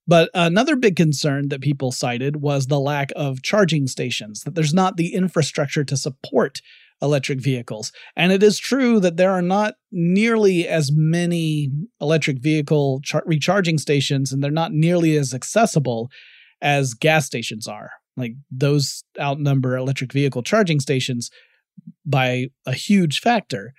But 0.09 0.31
another 0.35 0.77
big 0.77 0.95
concern 0.95 1.49
that 1.49 1.61
people 1.61 1.91
cited 1.91 2.37
was 2.37 2.67
the 2.67 2.79
lack 2.79 3.11
of 3.17 3.43
charging 3.43 3.89
stations, 3.89 4.43
that 4.43 4.55
there's 4.55 4.75
not 4.75 4.97
the 4.97 5.15
infrastructure 5.15 5.85
to 5.85 5.97
support 5.97 6.61
electric 7.03 7.41
vehicles. 7.41 7.93
And 8.17 8.33
it 8.33 8.43
is 8.43 8.59
true 8.59 9.01
that 9.01 9.17
there 9.17 9.33
are 9.33 9.43
not 9.43 9.75
nearly 9.93 10.67
as 10.67 10.91
many 10.93 11.71
electric 12.01 12.39
vehicle 12.43 13.01
char- 13.03 13.23
recharging 13.27 13.79
stations, 13.79 14.33
and 14.33 14.43
they're 14.43 14.51
not 14.51 14.73
nearly 14.73 15.17
as 15.17 15.35
accessible 15.35 16.11
as 16.63 16.95
gas 16.95 17.27
stations 17.27 17.67
are. 17.67 17.91
Like 18.17 18.33
those 18.51 19.05
outnumber 19.21 19.77
electric 19.77 20.13
vehicle 20.13 20.43
charging 20.43 20.81
stations 20.81 21.31
by 22.05 22.47
a 22.65 22.73
huge 22.73 23.21
factor. 23.21 23.73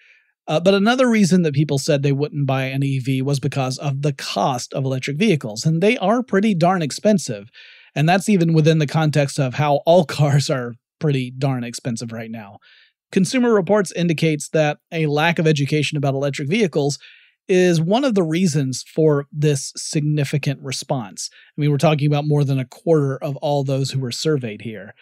Uh, 0.47 0.59
but 0.59 0.73
another 0.73 1.09
reason 1.09 1.41
that 1.41 1.53
people 1.53 1.77
said 1.77 2.03
they 2.03 2.11
wouldn't 2.11 2.47
buy 2.47 2.65
an 2.65 2.83
EV 2.83 3.25
was 3.25 3.39
because 3.39 3.77
of 3.79 4.01
the 4.01 4.13
cost 4.13 4.73
of 4.73 4.85
electric 4.85 5.17
vehicles, 5.17 5.65
and 5.65 5.81
they 5.81 5.97
are 5.97 6.23
pretty 6.23 6.53
darn 6.53 6.81
expensive. 6.81 7.49
And 7.95 8.07
that's 8.07 8.29
even 8.29 8.53
within 8.53 8.77
the 8.77 8.87
context 8.87 9.39
of 9.39 9.55
how 9.55 9.81
all 9.85 10.05
cars 10.05 10.49
are 10.49 10.75
pretty 10.99 11.31
darn 11.31 11.63
expensive 11.63 12.11
right 12.11 12.31
now. 12.31 12.59
Consumer 13.11 13.53
Reports 13.53 13.91
indicates 13.93 14.49
that 14.49 14.79
a 14.91 15.05
lack 15.07 15.39
of 15.39 15.47
education 15.47 15.97
about 15.97 16.13
electric 16.13 16.49
vehicles 16.49 16.99
is 17.47 17.79
one 17.79 18.03
of 18.03 18.15
the 18.15 18.23
reasons 18.23 18.83
for 18.83 19.25
this 19.31 19.71
significant 19.77 20.61
response. 20.61 21.29
I 21.33 21.61
mean, 21.61 21.71
we're 21.71 21.77
talking 21.77 22.07
about 22.07 22.27
more 22.27 22.43
than 22.43 22.59
a 22.59 22.65
quarter 22.65 23.17
of 23.23 23.37
all 23.37 23.63
those 23.63 23.91
who 23.91 23.99
were 23.99 24.11
surveyed 24.11 24.63
here. 24.63 24.93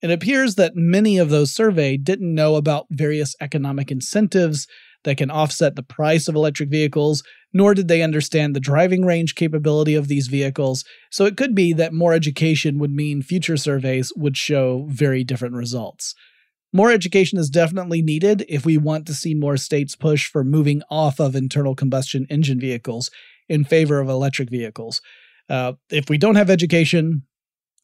It 0.00 0.10
appears 0.10 0.54
that 0.54 0.74
many 0.74 1.18
of 1.18 1.28
those 1.28 1.54
surveyed 1.54 2.04
didn't 2.04 2.34
know 2.34 2.56
about 2.56 2.86
various 2.90 3.36
economic 3.40 3.90
incentives 3.90 4.66
that 5.04 5.16
can 5.16 5.30
offset 5.30 5.76
the 5.76 5.82
price 5.82 6.28
of 6.28 6.34
electric 6.34 6.70
vehicles, 6.70 7.22
nor 7.52 7.74
did 7.74 7.88
they 7.88 8.02
understand 8.02 8.56
the 8.56 8.60
driving 8.60 9.04
range 9.04 9.34
capability 9.34 9.94
of 9.94 10.08
these 10.08 10.28
vehicles. 10.28 10.84
So 11.10 11.26
it 11.26 11.36
could 11.36 11.54
be 11.54 11.72
that 11.74 11.92
more 11.92 12.14
education 12.14 12.78
would 12.78 12.92
mean 12.92 13.20
future 13.20 13.56
surveys 13.56 14.12
would 14.16 14.36
show 14.36 14.86
very 14.88 15.22
different 15.22 15.54
results. 15.54 16.14
More 16.72 16.90
education 16.90 17.38
is 17.38 17.50
definitely 17.50 18.00
needed 18.00 18.44
if 18.48 18.64
we 18.64 18.78
want 18.78 19.06
to 19.06 19.14
see 19.14 19.34
more 19.34 19.56
states 19.56 19.94
push 19.94 20.26
for 20.26 20.42
moving 20.42 20.82
off 20.90 21.20
of 21.20 21.36
internal 21.36 21.74
combustion 21.74 22.26
engine 22.30 22.58
vehicles 22.58 23.10
in 23.48 23.64
favor 23.64 24.00
of 24.00 24.08
electric 24.08 24.48
vehicles. 24.50 25.02
Uh, 25.50 25.74
if 25.90 26.08
we 26.08 26.16
don't 26.16 26.36
have 26.36 26.48
education 26.48 27.22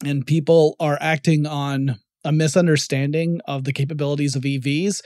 and 0.03 0.25
people 0.25 0.75
are 0.79 0.97
acting 1.01 1.45
on 1.45 1.99
a 2.23 2.31
misunderstanding 2.31 3.41
of 3.47 3.63
the 3.63 3.73
capabilities 3.73 4.35
of 4.35 4.43
EVs, 4.43 5.01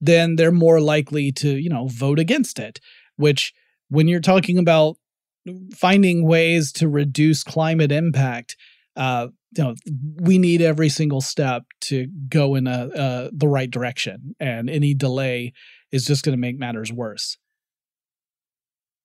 then 0.00 0.36
they're 0.36 0.50
more 0.50 0.80
likely 0.80 1.30
to, 1.30 1.50
you 1.50 1.68
know, 1.68 1.86
vote 1.86 2.18
against 2.18 2.58
it, 2.58 2.80
which 3.16 3.52
when 3.88 4.08
you're 4.08 4.20
talking 4.20 4.58
about 4.58 4.96
finding 5.74 6.26
ways 6.26 6.72
to 6.72 6.88
reduce 6.88 7.44
climate 7.44 7.92
impact, 7.92 8.56
uh, 8.96 9.28
you 9.56 9.64
know, 9.64 9.74
we 10.20 10.38
need 10.38 10.62
every 10.62 10.88
single 10.88 11.20
step 11.20 11.64
to 11.82 12.06
go 12.28 12.54
in 12.54 12.66
a 12.66 12.70
uh, 12.70 13.30
the 13.32 13.48
right 13.48 13.70
direction, 13.70 14.34
and 14.38 14.70
any 14.70 14.94
delay 14.94 15.52
is 15.90 16.04
just 16.04 16.24
going 16.24 16.34
to 16.34 16.40
make 16.40 16.58
matters 16.58 16.92
worse. 16.92 17.36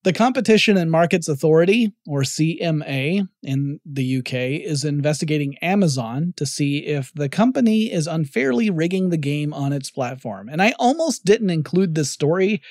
The 0.03 0.13
Competition 0.13 0.77
and 0.77 0.91
Markets 0.91 1.27
Authority, 1.27 1.91
or 2.08 2.21
CMA, 2.21 3.27
in 3.41 3.79
the 3.84 4.19
UK 4.19 4.34
is 4.63 4.84
investigating 4.84 5.58
Amazon 5.63 6.36
to 6.38 6.45
see 6.45 6.86
if 6.86 7.12
the 7.15 7.27
company 7.27 7.91
is 7.91 8.05
unfairly 8.05 8.69
rigging 8.69 9.10
the 9.10 9.17
game 9.17 9.51
on 9.51 9.73
its 9.73 9.89
platform. 9.89 10.47
And 10.47 10.62
I 10.62 10.75
almost 10.77 11.25
didn't 11.25 11.49
include 11.49 11.95
this 11.95 12.12
story 12.12 12.62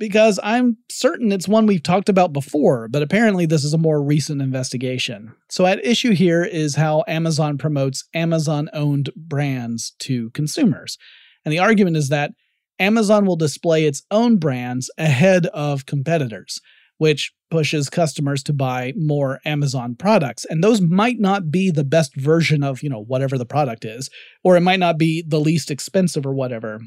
because 0.00 0.40
I'm 0.42 0.78
certain 0.90 1.30
it's 1.30 1.46
one 1.46 1.66
we've 1.66 1.82
talked 1.82 2.08
about 2.08 2.32
before, 2.32 2.88
but 2.88 3.02
apparently 3.02 3.44
this 3.44 3.62
is 3.62 3.74
a 3.74 3.78
more 3.78 4.02
recent 4.02 4.40
investigation. 4.40 5.34
So, 5.50 5.66
at 5.66 5.84
issue 5.84 6.14
here 6.14 6.42
is 6.42 6.74
how 6.74 7.04
Amazon 7.06 7.58
promotes 7.58 8.04
Amazon 8.14 8.70
owned 8.72 9.10
brands 9.14 9.92
to 10.00 10.30
consumers. 10.30 10.96
And 11.44 11.52
the 11.52 11.58
argument 11.58 11.98
is 11.98 12.08
that 12.08 12.32
Amazon 12.78 13.26
will 13.26 13.36
display 13.36 13.84
its 13.84 14.02
own 14.10 14.38
brands 14.38 14.90
ahead 14.96 15.46
of 15.48 15.84
competitors, 15.84 16.60
which 16.96 17.32
pushes 17.50 17.90
customers 17.90 18.42
to 18.44 18.54
buy 18.54 18.94
more 18.96 19.40
Amazon 19.44 19.94
products. 19.94 20.46
And 20.48 20.64
those 20.64 20.80
might 20.80 21.18
not 21.18 21.50
be 21.50 21.70
the 21.70 21.84
best 21.84 22.16
version 22.16 22.62
of, 22.62 22.82
you 22.82 22.88
know, 22.88 23.02
whatever 23.02 23.36
the 23.36 23.44
product 23.44 23.84
is, 23.84 24.08
or 24.42 24.56
it 24.56 24.60
might 24.60 24.78
not 24.78 24.96
be 24.96 25.22
the 25.26 25.40
least 25.40 25.70
expensive 25.70 26.24
or 26.24 26.32
whatever. 26.32 26.80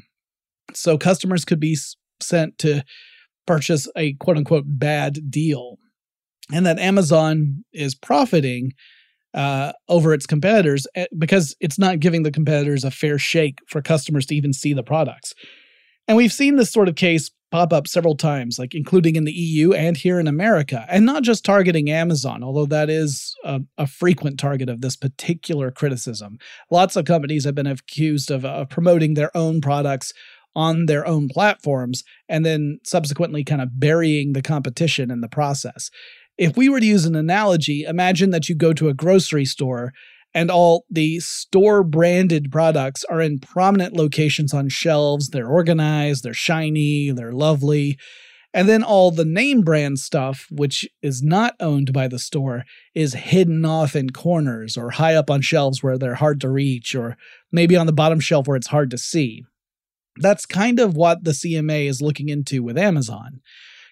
So 0.72 0.98
customers 0.98 1.44
could 1.44 1.60
be 1.60 1.76
sent 2.24 2.58
to 2.58 2.82
purchase 3.46 3.88
a 3.96 4.14
quote 4.14 4.36
unquote 4.36 4.64
bad 4.66 5.30
deal. 5.30 5.76
And 6.52 6.66
that 6.66 6.78
Amazon 6.78 7.64
is 7.72 7.94
profiting 7.94 8.72
uh, 9.32 9.72
over 9.88 10.14
its 10.14 10.26
competitors 10.26 10.86
eh, 10.94 11.06
because 11.18 11.56
it's 11.60 11.78
not 11.78 12.00
giving 12.00 12.22
the 12.22 12.30
competitors 12.30 12.84
a 12.84 12.90
fair 12.90 13.18
shake 13.18 13.58
for 13.68 13.82
customers 13.82 14.26
to 14.26 14.34
even 14.34 14.52
see 14.52 14.72
the 14.72 14.82
products. 14.82 15.34
And 16.06 16.16
we've 16.16 16.32
seen 16.32 16.56
this 16.56 16.72
sort 16.72 16.88
of 16.88 16.96
case 16.96 17.30
pop 17.50 17.72
up 17.72 17.86
several 17.86 18.16
times, 18.16 18.58
like 18.58 18.74
including 18.74 19.16
in 19.16 19.24
the 19.24 19.32
EU 19.32 19.72
and 19.72 19.96
here 19.96 20.18
in 20.18 20.26
America, 20.26 20.84
and 20.88 21.06
not 21.06 21.22
just 21.22 21.44
targeting 21.44 21.88
Amazon, 21.88 22.42
although 22.42 22.66
that 22.66 22.90
is 22.90 23.34
a, 23.44 23.60
a 23.78 23.86
frequent 23.86 24.40
target 24.40 24.68
of 24.68 24.80
this 24.80 24.96
particular 24.96 25.70
criticism. 25.70 26.36
Lots 26.70 26.96
of 26.96 27.04
companies 27.04 27.44
have 27.44 27.54
been 27.54 27.68
accused 27.68 28.30
of 28.30 28.44
uh, 28.44 28.64
promoting 28.64 29.14
their 29.14 29.34
own 29.36 29.60
products 29.60 30.12
on 30.54 30.86
their 30.86 31.06
own 31.06 31.28
platforms 31.28 32.04
and 32.28 32.44
then 32.44 32.78
subsequently 32.84 33.44
kind 33.44 33.60
of 33.60 33.78
burying 33.78 34.32
the 34.32 34.42
competition 34.42 35.10
in 35.10 35.20
the 35.20 35.28
process. 35.28 35.90
If 36.36 36.56
we 36.56 36.68
were 36.68 36.80
to 36.80 36.86
use 36.86 37.04
an 37.04 37.14
analogy, 37.14 37.82
imagine 37.82 38.30
that 38.30 38.48
you 38.48 38.54
go 38.54 38.72
to 38.72 38.88
a 38.88 38.94
grocery 38.94 39.44
store 39.44 39.92
and 40.34 40.50
all 40.50 40.84
the 40.90 41.20
store 41.20 41.84
branded 41.84 42.50
products 42.50 43.04
are 43.04 43.20
in 43.20 43.38
prominent 43.38 43.94
locations 43.94 44.52
on 44.52 44.68
shelves. 44.68 45.28
They're 45.28 45.48
organized, 45.48 46.24
they're 46.24 46.34
shiny, 46.34 47.12
they're 47.12 47.32
lovely. 47.32 47.96
And 48.52 48.68
then 48.68 48.84
all 48.84 49.10
the 49.10 49.24
name 49.24 49.62
brand 49.62 49.98
stuff, 49.98 50.46
which 50.50 50.88
is 51.02 51.22
not 51.22 51.54
owned 51.58 51.92
by 51.92 52.06
the 52.06 52.20
store, 52.20 52.64
is 52.94 53.14
hidden 53.14 53.64
off 53.64 53.96
in 53.96 54.10
corners 54.10 54.76
or 54.76 54.90
high 54.90 55.14
up 55.14 55.28
on 55.28 55.40
shelves 55.40 55.82
where 55.82 55.98
they're 55.98 56.14
hard 56.14 56.40
to 56.42 56.48
reach, 56.48 56.94
or 56.94 57.16
maybe 57.50 57.76
on 57.76 57.86
the 57.86 57.92
bottom 57.92 58.20
shelf 58.20 58.46
where 58.46 58.56
it's 58.56 58.68
hard 58.68 58.90
to 58.90 58.98
see. 58.98 59.44
That's 60.18 60.46
kind 60.46 60.78
of 60.78 60.96
what 60.96 61.24
the 61.24 61.32
CMA 61.32 61.88
is 61.88 62.02
looking 62.02 62.28
into 62.28 62.62
with 62.62 62.78
Amazon. 62.78 63.40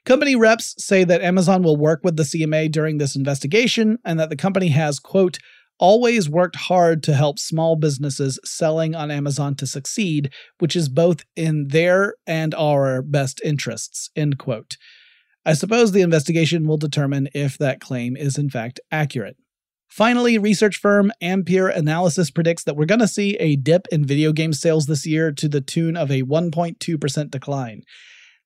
Company 0.04 0.34
reps 0.34 0.74
say 0.84 1.04
that 1.04 1.22
Amazon 1.22 1.62
will 1.62 1.76
work 1.76 2.00
with 2.02 2.16
the 2.16 2.24
CMA 2.24 2.70
during 2.70 2.98
this 2.98 3.14
investigation 3.14 3.98
and 4.04 4.18
that 4.18 4.30
the 4.30 4.36
company 4.36 4.68
has, 4.68 4.98
quote, 4.98 5.38
always 5.78 6.28
worked 6.28 6.56
hard 6.56 7.02
to 7.04 7.14
help 7.14 7.38
small 7.38 7.76
businesses 7.76 8.38
selling 8.44 8.94
on 8.94 9.10
Amazon 9.10 9.54
to 9.56 9.66
succeed, 9.66 10.32
which 10.58 10.76
is 10.76 10.88
both 10.88 11.24
in 11.36 11.68
their 11.68 12.14
and 12.26 12.54
our 12.54 13.02
best 13.02 13.40
interests. 13.44 14.10
End 14.14 14.38
quote. 14.38 14.76
I 15.44 15.54
suppose 15.54 15.90
the 15.90 16.02
investigation 16.02 16.68
will 16.68 16.76
determine 16.76 17.28
if 17.34 17.58
that 17.58 17.80
claim 17.80 18.16
is 18.16 18.38
in 18.38 18.48
fact 18.48 18.78
accurate. 18.92 19.36
Finally, 19.92 20.38
research 20.38 20.78
firm 20.78 21.12
Ampere 21.20 21.68
Analysis 21.68 22.30
predicts 22.30 22.64
that 22.64 22.76
we're 22.76 22.86
going 22.86 22.98
to 22.98 23.06
see 23.06 23.36
a 23.36 23.56
dip 23.56 23.86
in 23.92 24.06
video 24.06 24.32
game 24.32 24.54
sales 24.54 24.86
this 24.86 25.06
year 25.06 25.30
to 25.32 25.48
the 25.50 25.60
tune 25.60 25.98
of 25.98 26.10
a 26.10 26.22
1.2% 26.22 27.30
decline. 27.30 27.82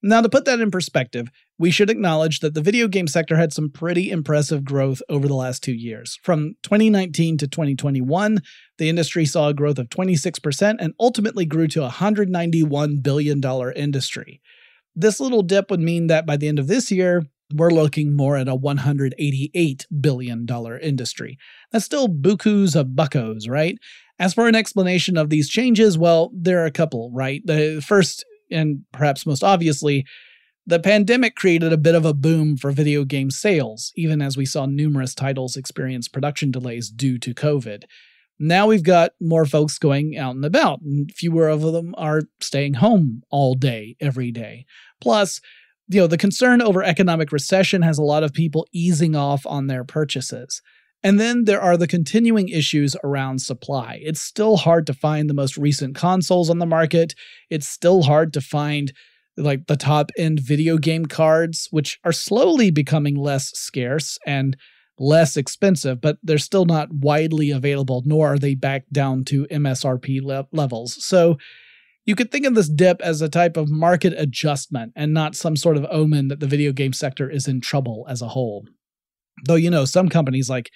Now, 0.03 0.23
to 0.23 0.29
put 0.29 0.45
that 0.47 0.59
in 0.59 0.73
perspective, 0.73 1.29
we 1.57 1.71
should 1.71 1.89
acknowledge 1.89 2.41
that 2.41 2.55
the 2.55 2.61
video 2.61 2.89
game 2.89 3.07
sector 3.07 3.37
had 3.37 3.53
some 3.53 3.71
pretty 3.71 4.11
impressive 4.11 4.65
growth 4.65 5.01
over 5.09 5.29
the 5.29 5.37
last 5.37 5.63
two 5.63 5.73
years. 5.73 6.19
From 6.25 6.57
2019 6.65 7.39
to 7.39 7.47
2021, 7.47 8.41
the 8.79 8.89
industry 8.89 9.25
saw 9.25 9.47
a 9.47 9.55
growth 9.55 9.79
of 9.79 9.89
26% 9.89 10.77
and 10.81 10.95
ultimately 10.99 11.47
grew 11.47 11.69
to 11.69 11.85
a 11.85 11.91
$191 11.91 13.05
billion 13.05 13.41
industry. 13.77 14.41
This 14.97 15.21
little 15.21 15.43
dip 15.43 15.71
would 15.71 15.79
mean 15.79 16.09
that 16.09 16.27
by 16.27 16.37
the 16.37 16.49
end 16.49 16.59
of 16.59 16.67
this 16.67 16.91
year, 16.91 17.25
we're 17.55 17.71
looking 17.71 18.15
more 18.15 18.37
at 18.37 18.49
a 18.49 18.57
$188 18.57 19.85
billion 20.01 20.47
industry. 20.83 21.39
That's 21.71 21.85
still 21.85 22.09
bukus 22.09 22.75
of 22.75 22.97
buckos, 22.97 23.49
right? 23.49 23.79
As 24.19 24.35
for 24.35 24.49
an 24.49 24.55
explanation 24.55 25.17
of 25.17 25.31
these 25.31 25.49
changes, 25.49 25.99
well, 25.99 26.31
there 26.35 26.63
are 26.63 26.67
a 26.67 26.73
couple, 26.73 27.11
right? 27.13 27.43
The 27.45 27.83
first, 27.87 28.25
and 28.51 28.85
perhaps 28.93 29.27
most 29.27 29.45
obviously, 29.45 30.05
the 30.67 30.81
pandemic 30.81 31.37
created 31.37 31.73
a 31.73 31.79
bit 31.79 31.95
of 31.95 32.05
a 32.05 32.15
boom 32.15 32.57
for 32.57 32.73
video 32.73 33.05
game 33.05 33.31
sales, 33.31 33.93
even 33.95 34.21
as 34.21 34.37
we 34.37 34.45
saw 34.45 34.67
numerous 34.67 35.15
titles 35.15 35.57
experience 35.57 36.09
production 36.09 36.51
delays 36.51 36.91
due 36.91 37.19
to 37.19 37.35
COVID. 37.35 37.85
Now 38.39 38.67
we've 38.67 38.83
got 38.83 39.13
more 39.21 39.47
folks 39.47 39.79
going 39.79 40.19
out 40.19 40.35
and 40.35 40.45
about, 40.45 40.81
and 40.83 41.11
fewer 41.13 41.49
of 41.49 41.63
them 41.63 41.95
are 41.97 42.23
staying 42.41 42.75
home 42.75 43.23
all 43.31 43.55
day, 43.55 43.97
every 44.01 44.31
day. 44.31 44.67
Plus, 45.01 45.41
you 45.89 46.01
know, 46.01 46.07
the 46.07 46.19
concern 46.19 46.61
over 46.61 46.83
economic 46.83 47.33
recession 47.33 47.83
has 47.83 47.99
a 47.99 48.03
lot 48.03 48.23
of 48.23 48.33
people 48.33 48.67
easing 48.73 49.15
off 49.15 49.47
on 49.47 49.67
their 49.67 49.85
purchases. 49.85 50.61
And 51.03 51.21
then 51.21 51.45
there 51.45 51.61
are 51.61 51.77
the 51.77 51.87
continuing 51.87 52.49
issues 52.49 52.97
around 53.05 53.41
supply. 53.41 54.01
It's 54.03 54.21
still 54.21 54.57
hard 54.57 54.87
to 54.87 54.95
find 54.95 55.31
the 55.31 55.35
most 55.35 55.57
recent 55.57 55.95
consoles 55.95 56.51
on 56.51 56.59
the 56.59 56.67
market. 56.67 57.15
It's 57.51 57.69
still 57.69 58.03
hard 58.03 58.33
to 58.33 58.41
find 58.41 58.93
like 59.37 59.67
the 59.67 59.77
top 59.77 60.11
end 60.17 60.41
video 60.41 60.79
game 60.79 61.07
cards, 61.07 61.69
which 61.71 61.99
are 62.05 62.13
slowly 62.13 62.71
becoming 62.71 63.15
less 63.15 63.51
scarce 63.51 64.19
and 64.27 64.57
less 64.99 65.37
expensive, 65.37 66.01
but 66.01 66.17
they're 66.23 66.39
still 66.39 66.65
not 66.65 66.93
widely 66.93 67.51
available, 67.51 68.03
nor 68.07 68.33
are 68.33 68.39
they 68.39 68.55
back 68.55 68.85
down 68.91 69.25
to 69.25 69.47
MSRP 69.51 70.23
le- 70.23 70.49
levels. 70.53 71.05
So 71.05 71.37
you 72.07 72.15
could 72.15 72.31
think 72.31 72.47
of 72.47 72.55
this 72.55 72.69
dip 72.69 73.01
as 73.03 73.21
a 73.21 73.29
type 73.29 73.57
of 73.57 73.69
market 73.69 74.15
adjustment 74.17 74.93
and 74.97 75.13
not 75.13 75.35
some 75.35 75.57
sort 75.57 75.77
of 75.77 75.87
omen 75.91 76.29
that 76.29 76.41
the 76.41 76.47
video 76.47 76.73
game 76.73 76.93
sector 76.93 77.29
is 77.29 77.49
in 77.49 77.61
trouble 77.61 78.07
as 78.09 78.23
a 78.23 78.29
whole. 78.29 78.65
Though, 79.45 79.57
you 79.57 79.71
know, 79.71 79.85
some 79.85 80.09
companies 80.09 80.49
like 80.49 80.71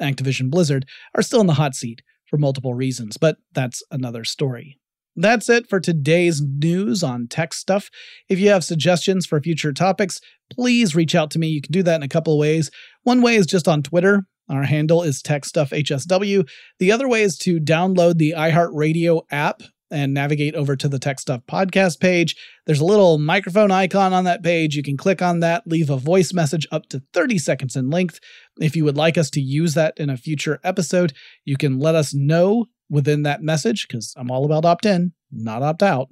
Activision 0.00 0.50
Blizzard 0.50 0.86
are 1.14 1.22
still 1.22 1.40
in 1.40 1.46
the 1.46 1.54
hot 1.54 1.74
seat 1.74 2.02
for 2.26 2.36
multiple 2.36 2.74
reasons, 2.74 3.16
but 3.16 3.38
that's 3.52 3.82
another 3.90 4.24
story. 4.24 4.78
That's 5.16 5.48
it 5.48 5.68
for 5.68 5.80
today's 5.80 6.42
news 6.42 7.02
on 7.02 7.28
tech 7.28 7.54
stuff. 7.54 7.88
If 8.28 8.38
you 8.38 8.50
have 8.50 8.64
suggestions 8.64 9.26
for 9.26 9.40
future 9.40 9.72
topics, 9.72 10.20
please 10.52 10.96
reach 10.96 11.14
out 11.14 11.30
to 11.32 11.38
me. 11.38 11.46
You 11.46 11.62
can 11.62 11.72
do 11.72 11.82
that 11.84 11.96
in 11.96 12.02
a 12.02 12.08
couple 12.08 12.34
of 12.34 12.40
ways. 12.40 12.70
One 13.04 13.22
way 13.22 13.36
is 13.36 13.46
just 13.46 13.68
on 13.68 13.82
Twitter. 13.82 14.24
Our 14.50 14.64
handle 14.64 15.02
is 15.02 15.22
TechStuffHSW. 15.22 16.48
The 16.78 16.92
other 16.92 17.08
way 17.08 17.22
is 17.22 17.38
to 17.38 17.60
download 17.60 18.18
the 18.18 18.34
iHeartRadio 18.36 19.22
app 19.30 19.62
and 19.90 20.14
navigate 20.14 20.54
over 20.54 20.76
to 20.76 20.88
the 20.88 20.98
Tech 20.98 21.20
Stuff 21.20 21.42
podcast 21.46 22.00
page. 22.00 22.36
There's 22.66 22.80
a 22.80 22.84
little 22.84 23.18
microphone 23.18 23.70
icon 23.70 24.12
on 24.12 24.24
that 24.24 24.42
page. 24.42 24.76
You 24.76 24.82
can 24.82 24.96
click 24.96 25.22
on 25.22 25.40
that, 25.40 25.66
leave 25.66 25.90
a 25.90 25.96
voice 25.96 26.32
message 26.32 26.66
up 26.72 26.88
to 26.88 27.02
30 27.12 27.38
seconds 27.38 27.76
in 27.76 27.90
length. 27.90 28.20
If 28.60 28.76
you 28.76 28.84
would 28.84 28.96
like 28.96 29.18
us 29.18 29.30
to 29.30 29.40
use 29.40 29.74
that 29.74 29.94
in 29.96 30.10
a 30.10 30.16
future 30.16 30.60
episode, 30.64 31.12
you 31.44 31.56
can 31.56 31.78
let 31.78 31.94
us 31.94 32.14
know 32.14 32.66
within 32.90 33.22
that 33.22 33.42
message 33.42 33.86
because 33.86 34.14
I'm 34.16 34.30
all 34.30 34.44
about 34.44 34.64
opt 34.64 34.86
in, 34.86 35.12
not 35.30 35.62
opt 35.62 35.82
out. 35.82 36.08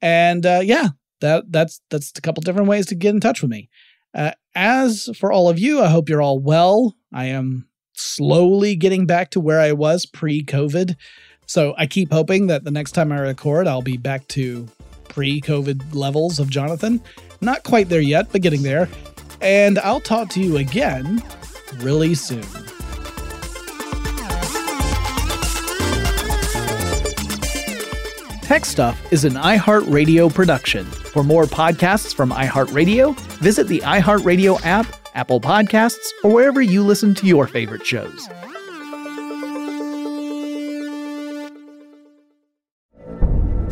And 0.00 0.44
uh, 0.44 0.60
yeah, 0.62 0.88
that 1.20 1.50
that's 1.50 1.80
that's 1.90 2.12
a 2.16 2.20
couple 2.20 2.42
different 2.42 2.68
ways 2.68 2.86
to 2.86 2.94
get 2.94 3.14
in 3.14 3.20
touch 3.20 3.42
with 3.42 3.50
me. 3.50 3.70
Uh, 4.14 4.32
as 4.54 5.10
for 5.18 5.32
all 5.32 5.48
of 5.48 5.58
you, 5.58 5.82
I 5.82 5.88
hope 5.88 6.08
you're 6.08 6.22
all 6.22 6.38
well. 6.38 6.94
I 7.12 7.26
am 7.26 7.68
slowly 7.94 8.76
getting 8.76 9.06
back 9.06 9.30
to 9.30 9.40
where 9.40 9.60
I 9.60 9.72
was 9.72 10.06
pre-COVID. 10.06 10.96
So 11.46 11.74
I 11.76 11.86
keep 11.86 12.10
hoping 12.12 12.46
that 12.48 12.64
the 12.64 12.70
next 12.70 12.92
time 12.92 13.12
I 13.12 13.18
record, 13.18 13.66
I'll 13.66 13.82
be 13.82 13.96
back 13.96 14.26
to 14.28 14.66
pre-COVID 15.08 15.94
levels 15.94 16.38
of 16.38 16.50
Jonathan. 16.50 17.00
Not 17.40 17.62
quite 17.62 17.88
there 17.88 18.00
yet, 18.00 18.32
but 18.32 18.42
getting 18.42 18.62
there. 18.62 18.88
And 19.40 19.78
I'll 19.80 20.00
talk 20.00 20.30
to 20.30 20.40
you 20.40 20.56
again 20.56 21.22
really 21.76 22.14
soon. 22.14 22.44
Tech 28.42 28.66
Stuff 28.66 29.10
is 29.10 29.24
an 29.24 29.34
iHeartRadio 29.34 30.32
production. 30.32 30.84
For 30.84 31.24
more 31.24 31.44
podcasts 31.44 32.14
from 32.14 32.30
iHeartRadio, 32.30 33.18
visit 33.38 33.68
the 33.68 33.80
iHeartRadio 33.80 34.62
app, 34.64 34.86
Apple 35.14 35.40
Podcasts, 35.40 36.10
or 36.22 36.30
wherever 36.30 36.60
you 36.60 36.82
listen 36.84 37.14
to 37.14 37.26
your 37.26 37.46
favorite 37.46 37.86
shows. 37.86 38.28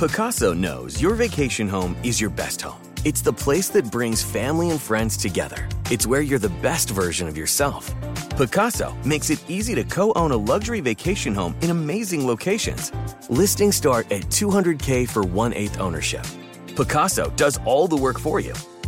Pacaso 0.00 0.56
knows 0.56 0.98
your 0.98 1.14
vacation 1.14 1.68
home 1.68 1.94
is 2.02 2.18
your 2.18 2.30
best 2.30 2.62
home. 2.62 2.80
It's 3.04 3.20
the 3.20 3.34
place 3.34 3.68
that 3.68 3.90
brings 3.90 4.22
family 4.22 4.70
and 4.70 4.80
friends 4.80 5.14
together. 5.14 5.68
It's 5.90 6.06
where 6.06 6.22
you're 6.22 6.38
the 6.38 6.56
best 6.62 6.88
version 6.88 7.28
of 7.28 7.36
yourself. 7.36 7.94
Pacaso 8.38 8.94
makes 9.04 9.28
it 9.28 9.44
easy 9.46 9.74
to 9.74 9.84
co 9.84 10.10
own 10.16 10.30
a 10.30 10.38
luxury 10.38 10.80
vacation 10.80 11.34
home 11.34 11.54
in 11.60 11.68
amazing 11.68 12.26
locations. 12.26 12.90
Listings 13.28 13.76
start 13.76 14.10
at 14.10 14.22
200K 14.30 15.06
for 15.06 15.22
one 15.22 15.52
eighth 15.52 15.78
ownership. 15.78 16.24
Pacaso 16.68 17.30
does 17.36 17.58
all 17.66 17.86
the 17.86 17.94
work 17.94 18.18
for 18.18 18.40
you 18.40 18.54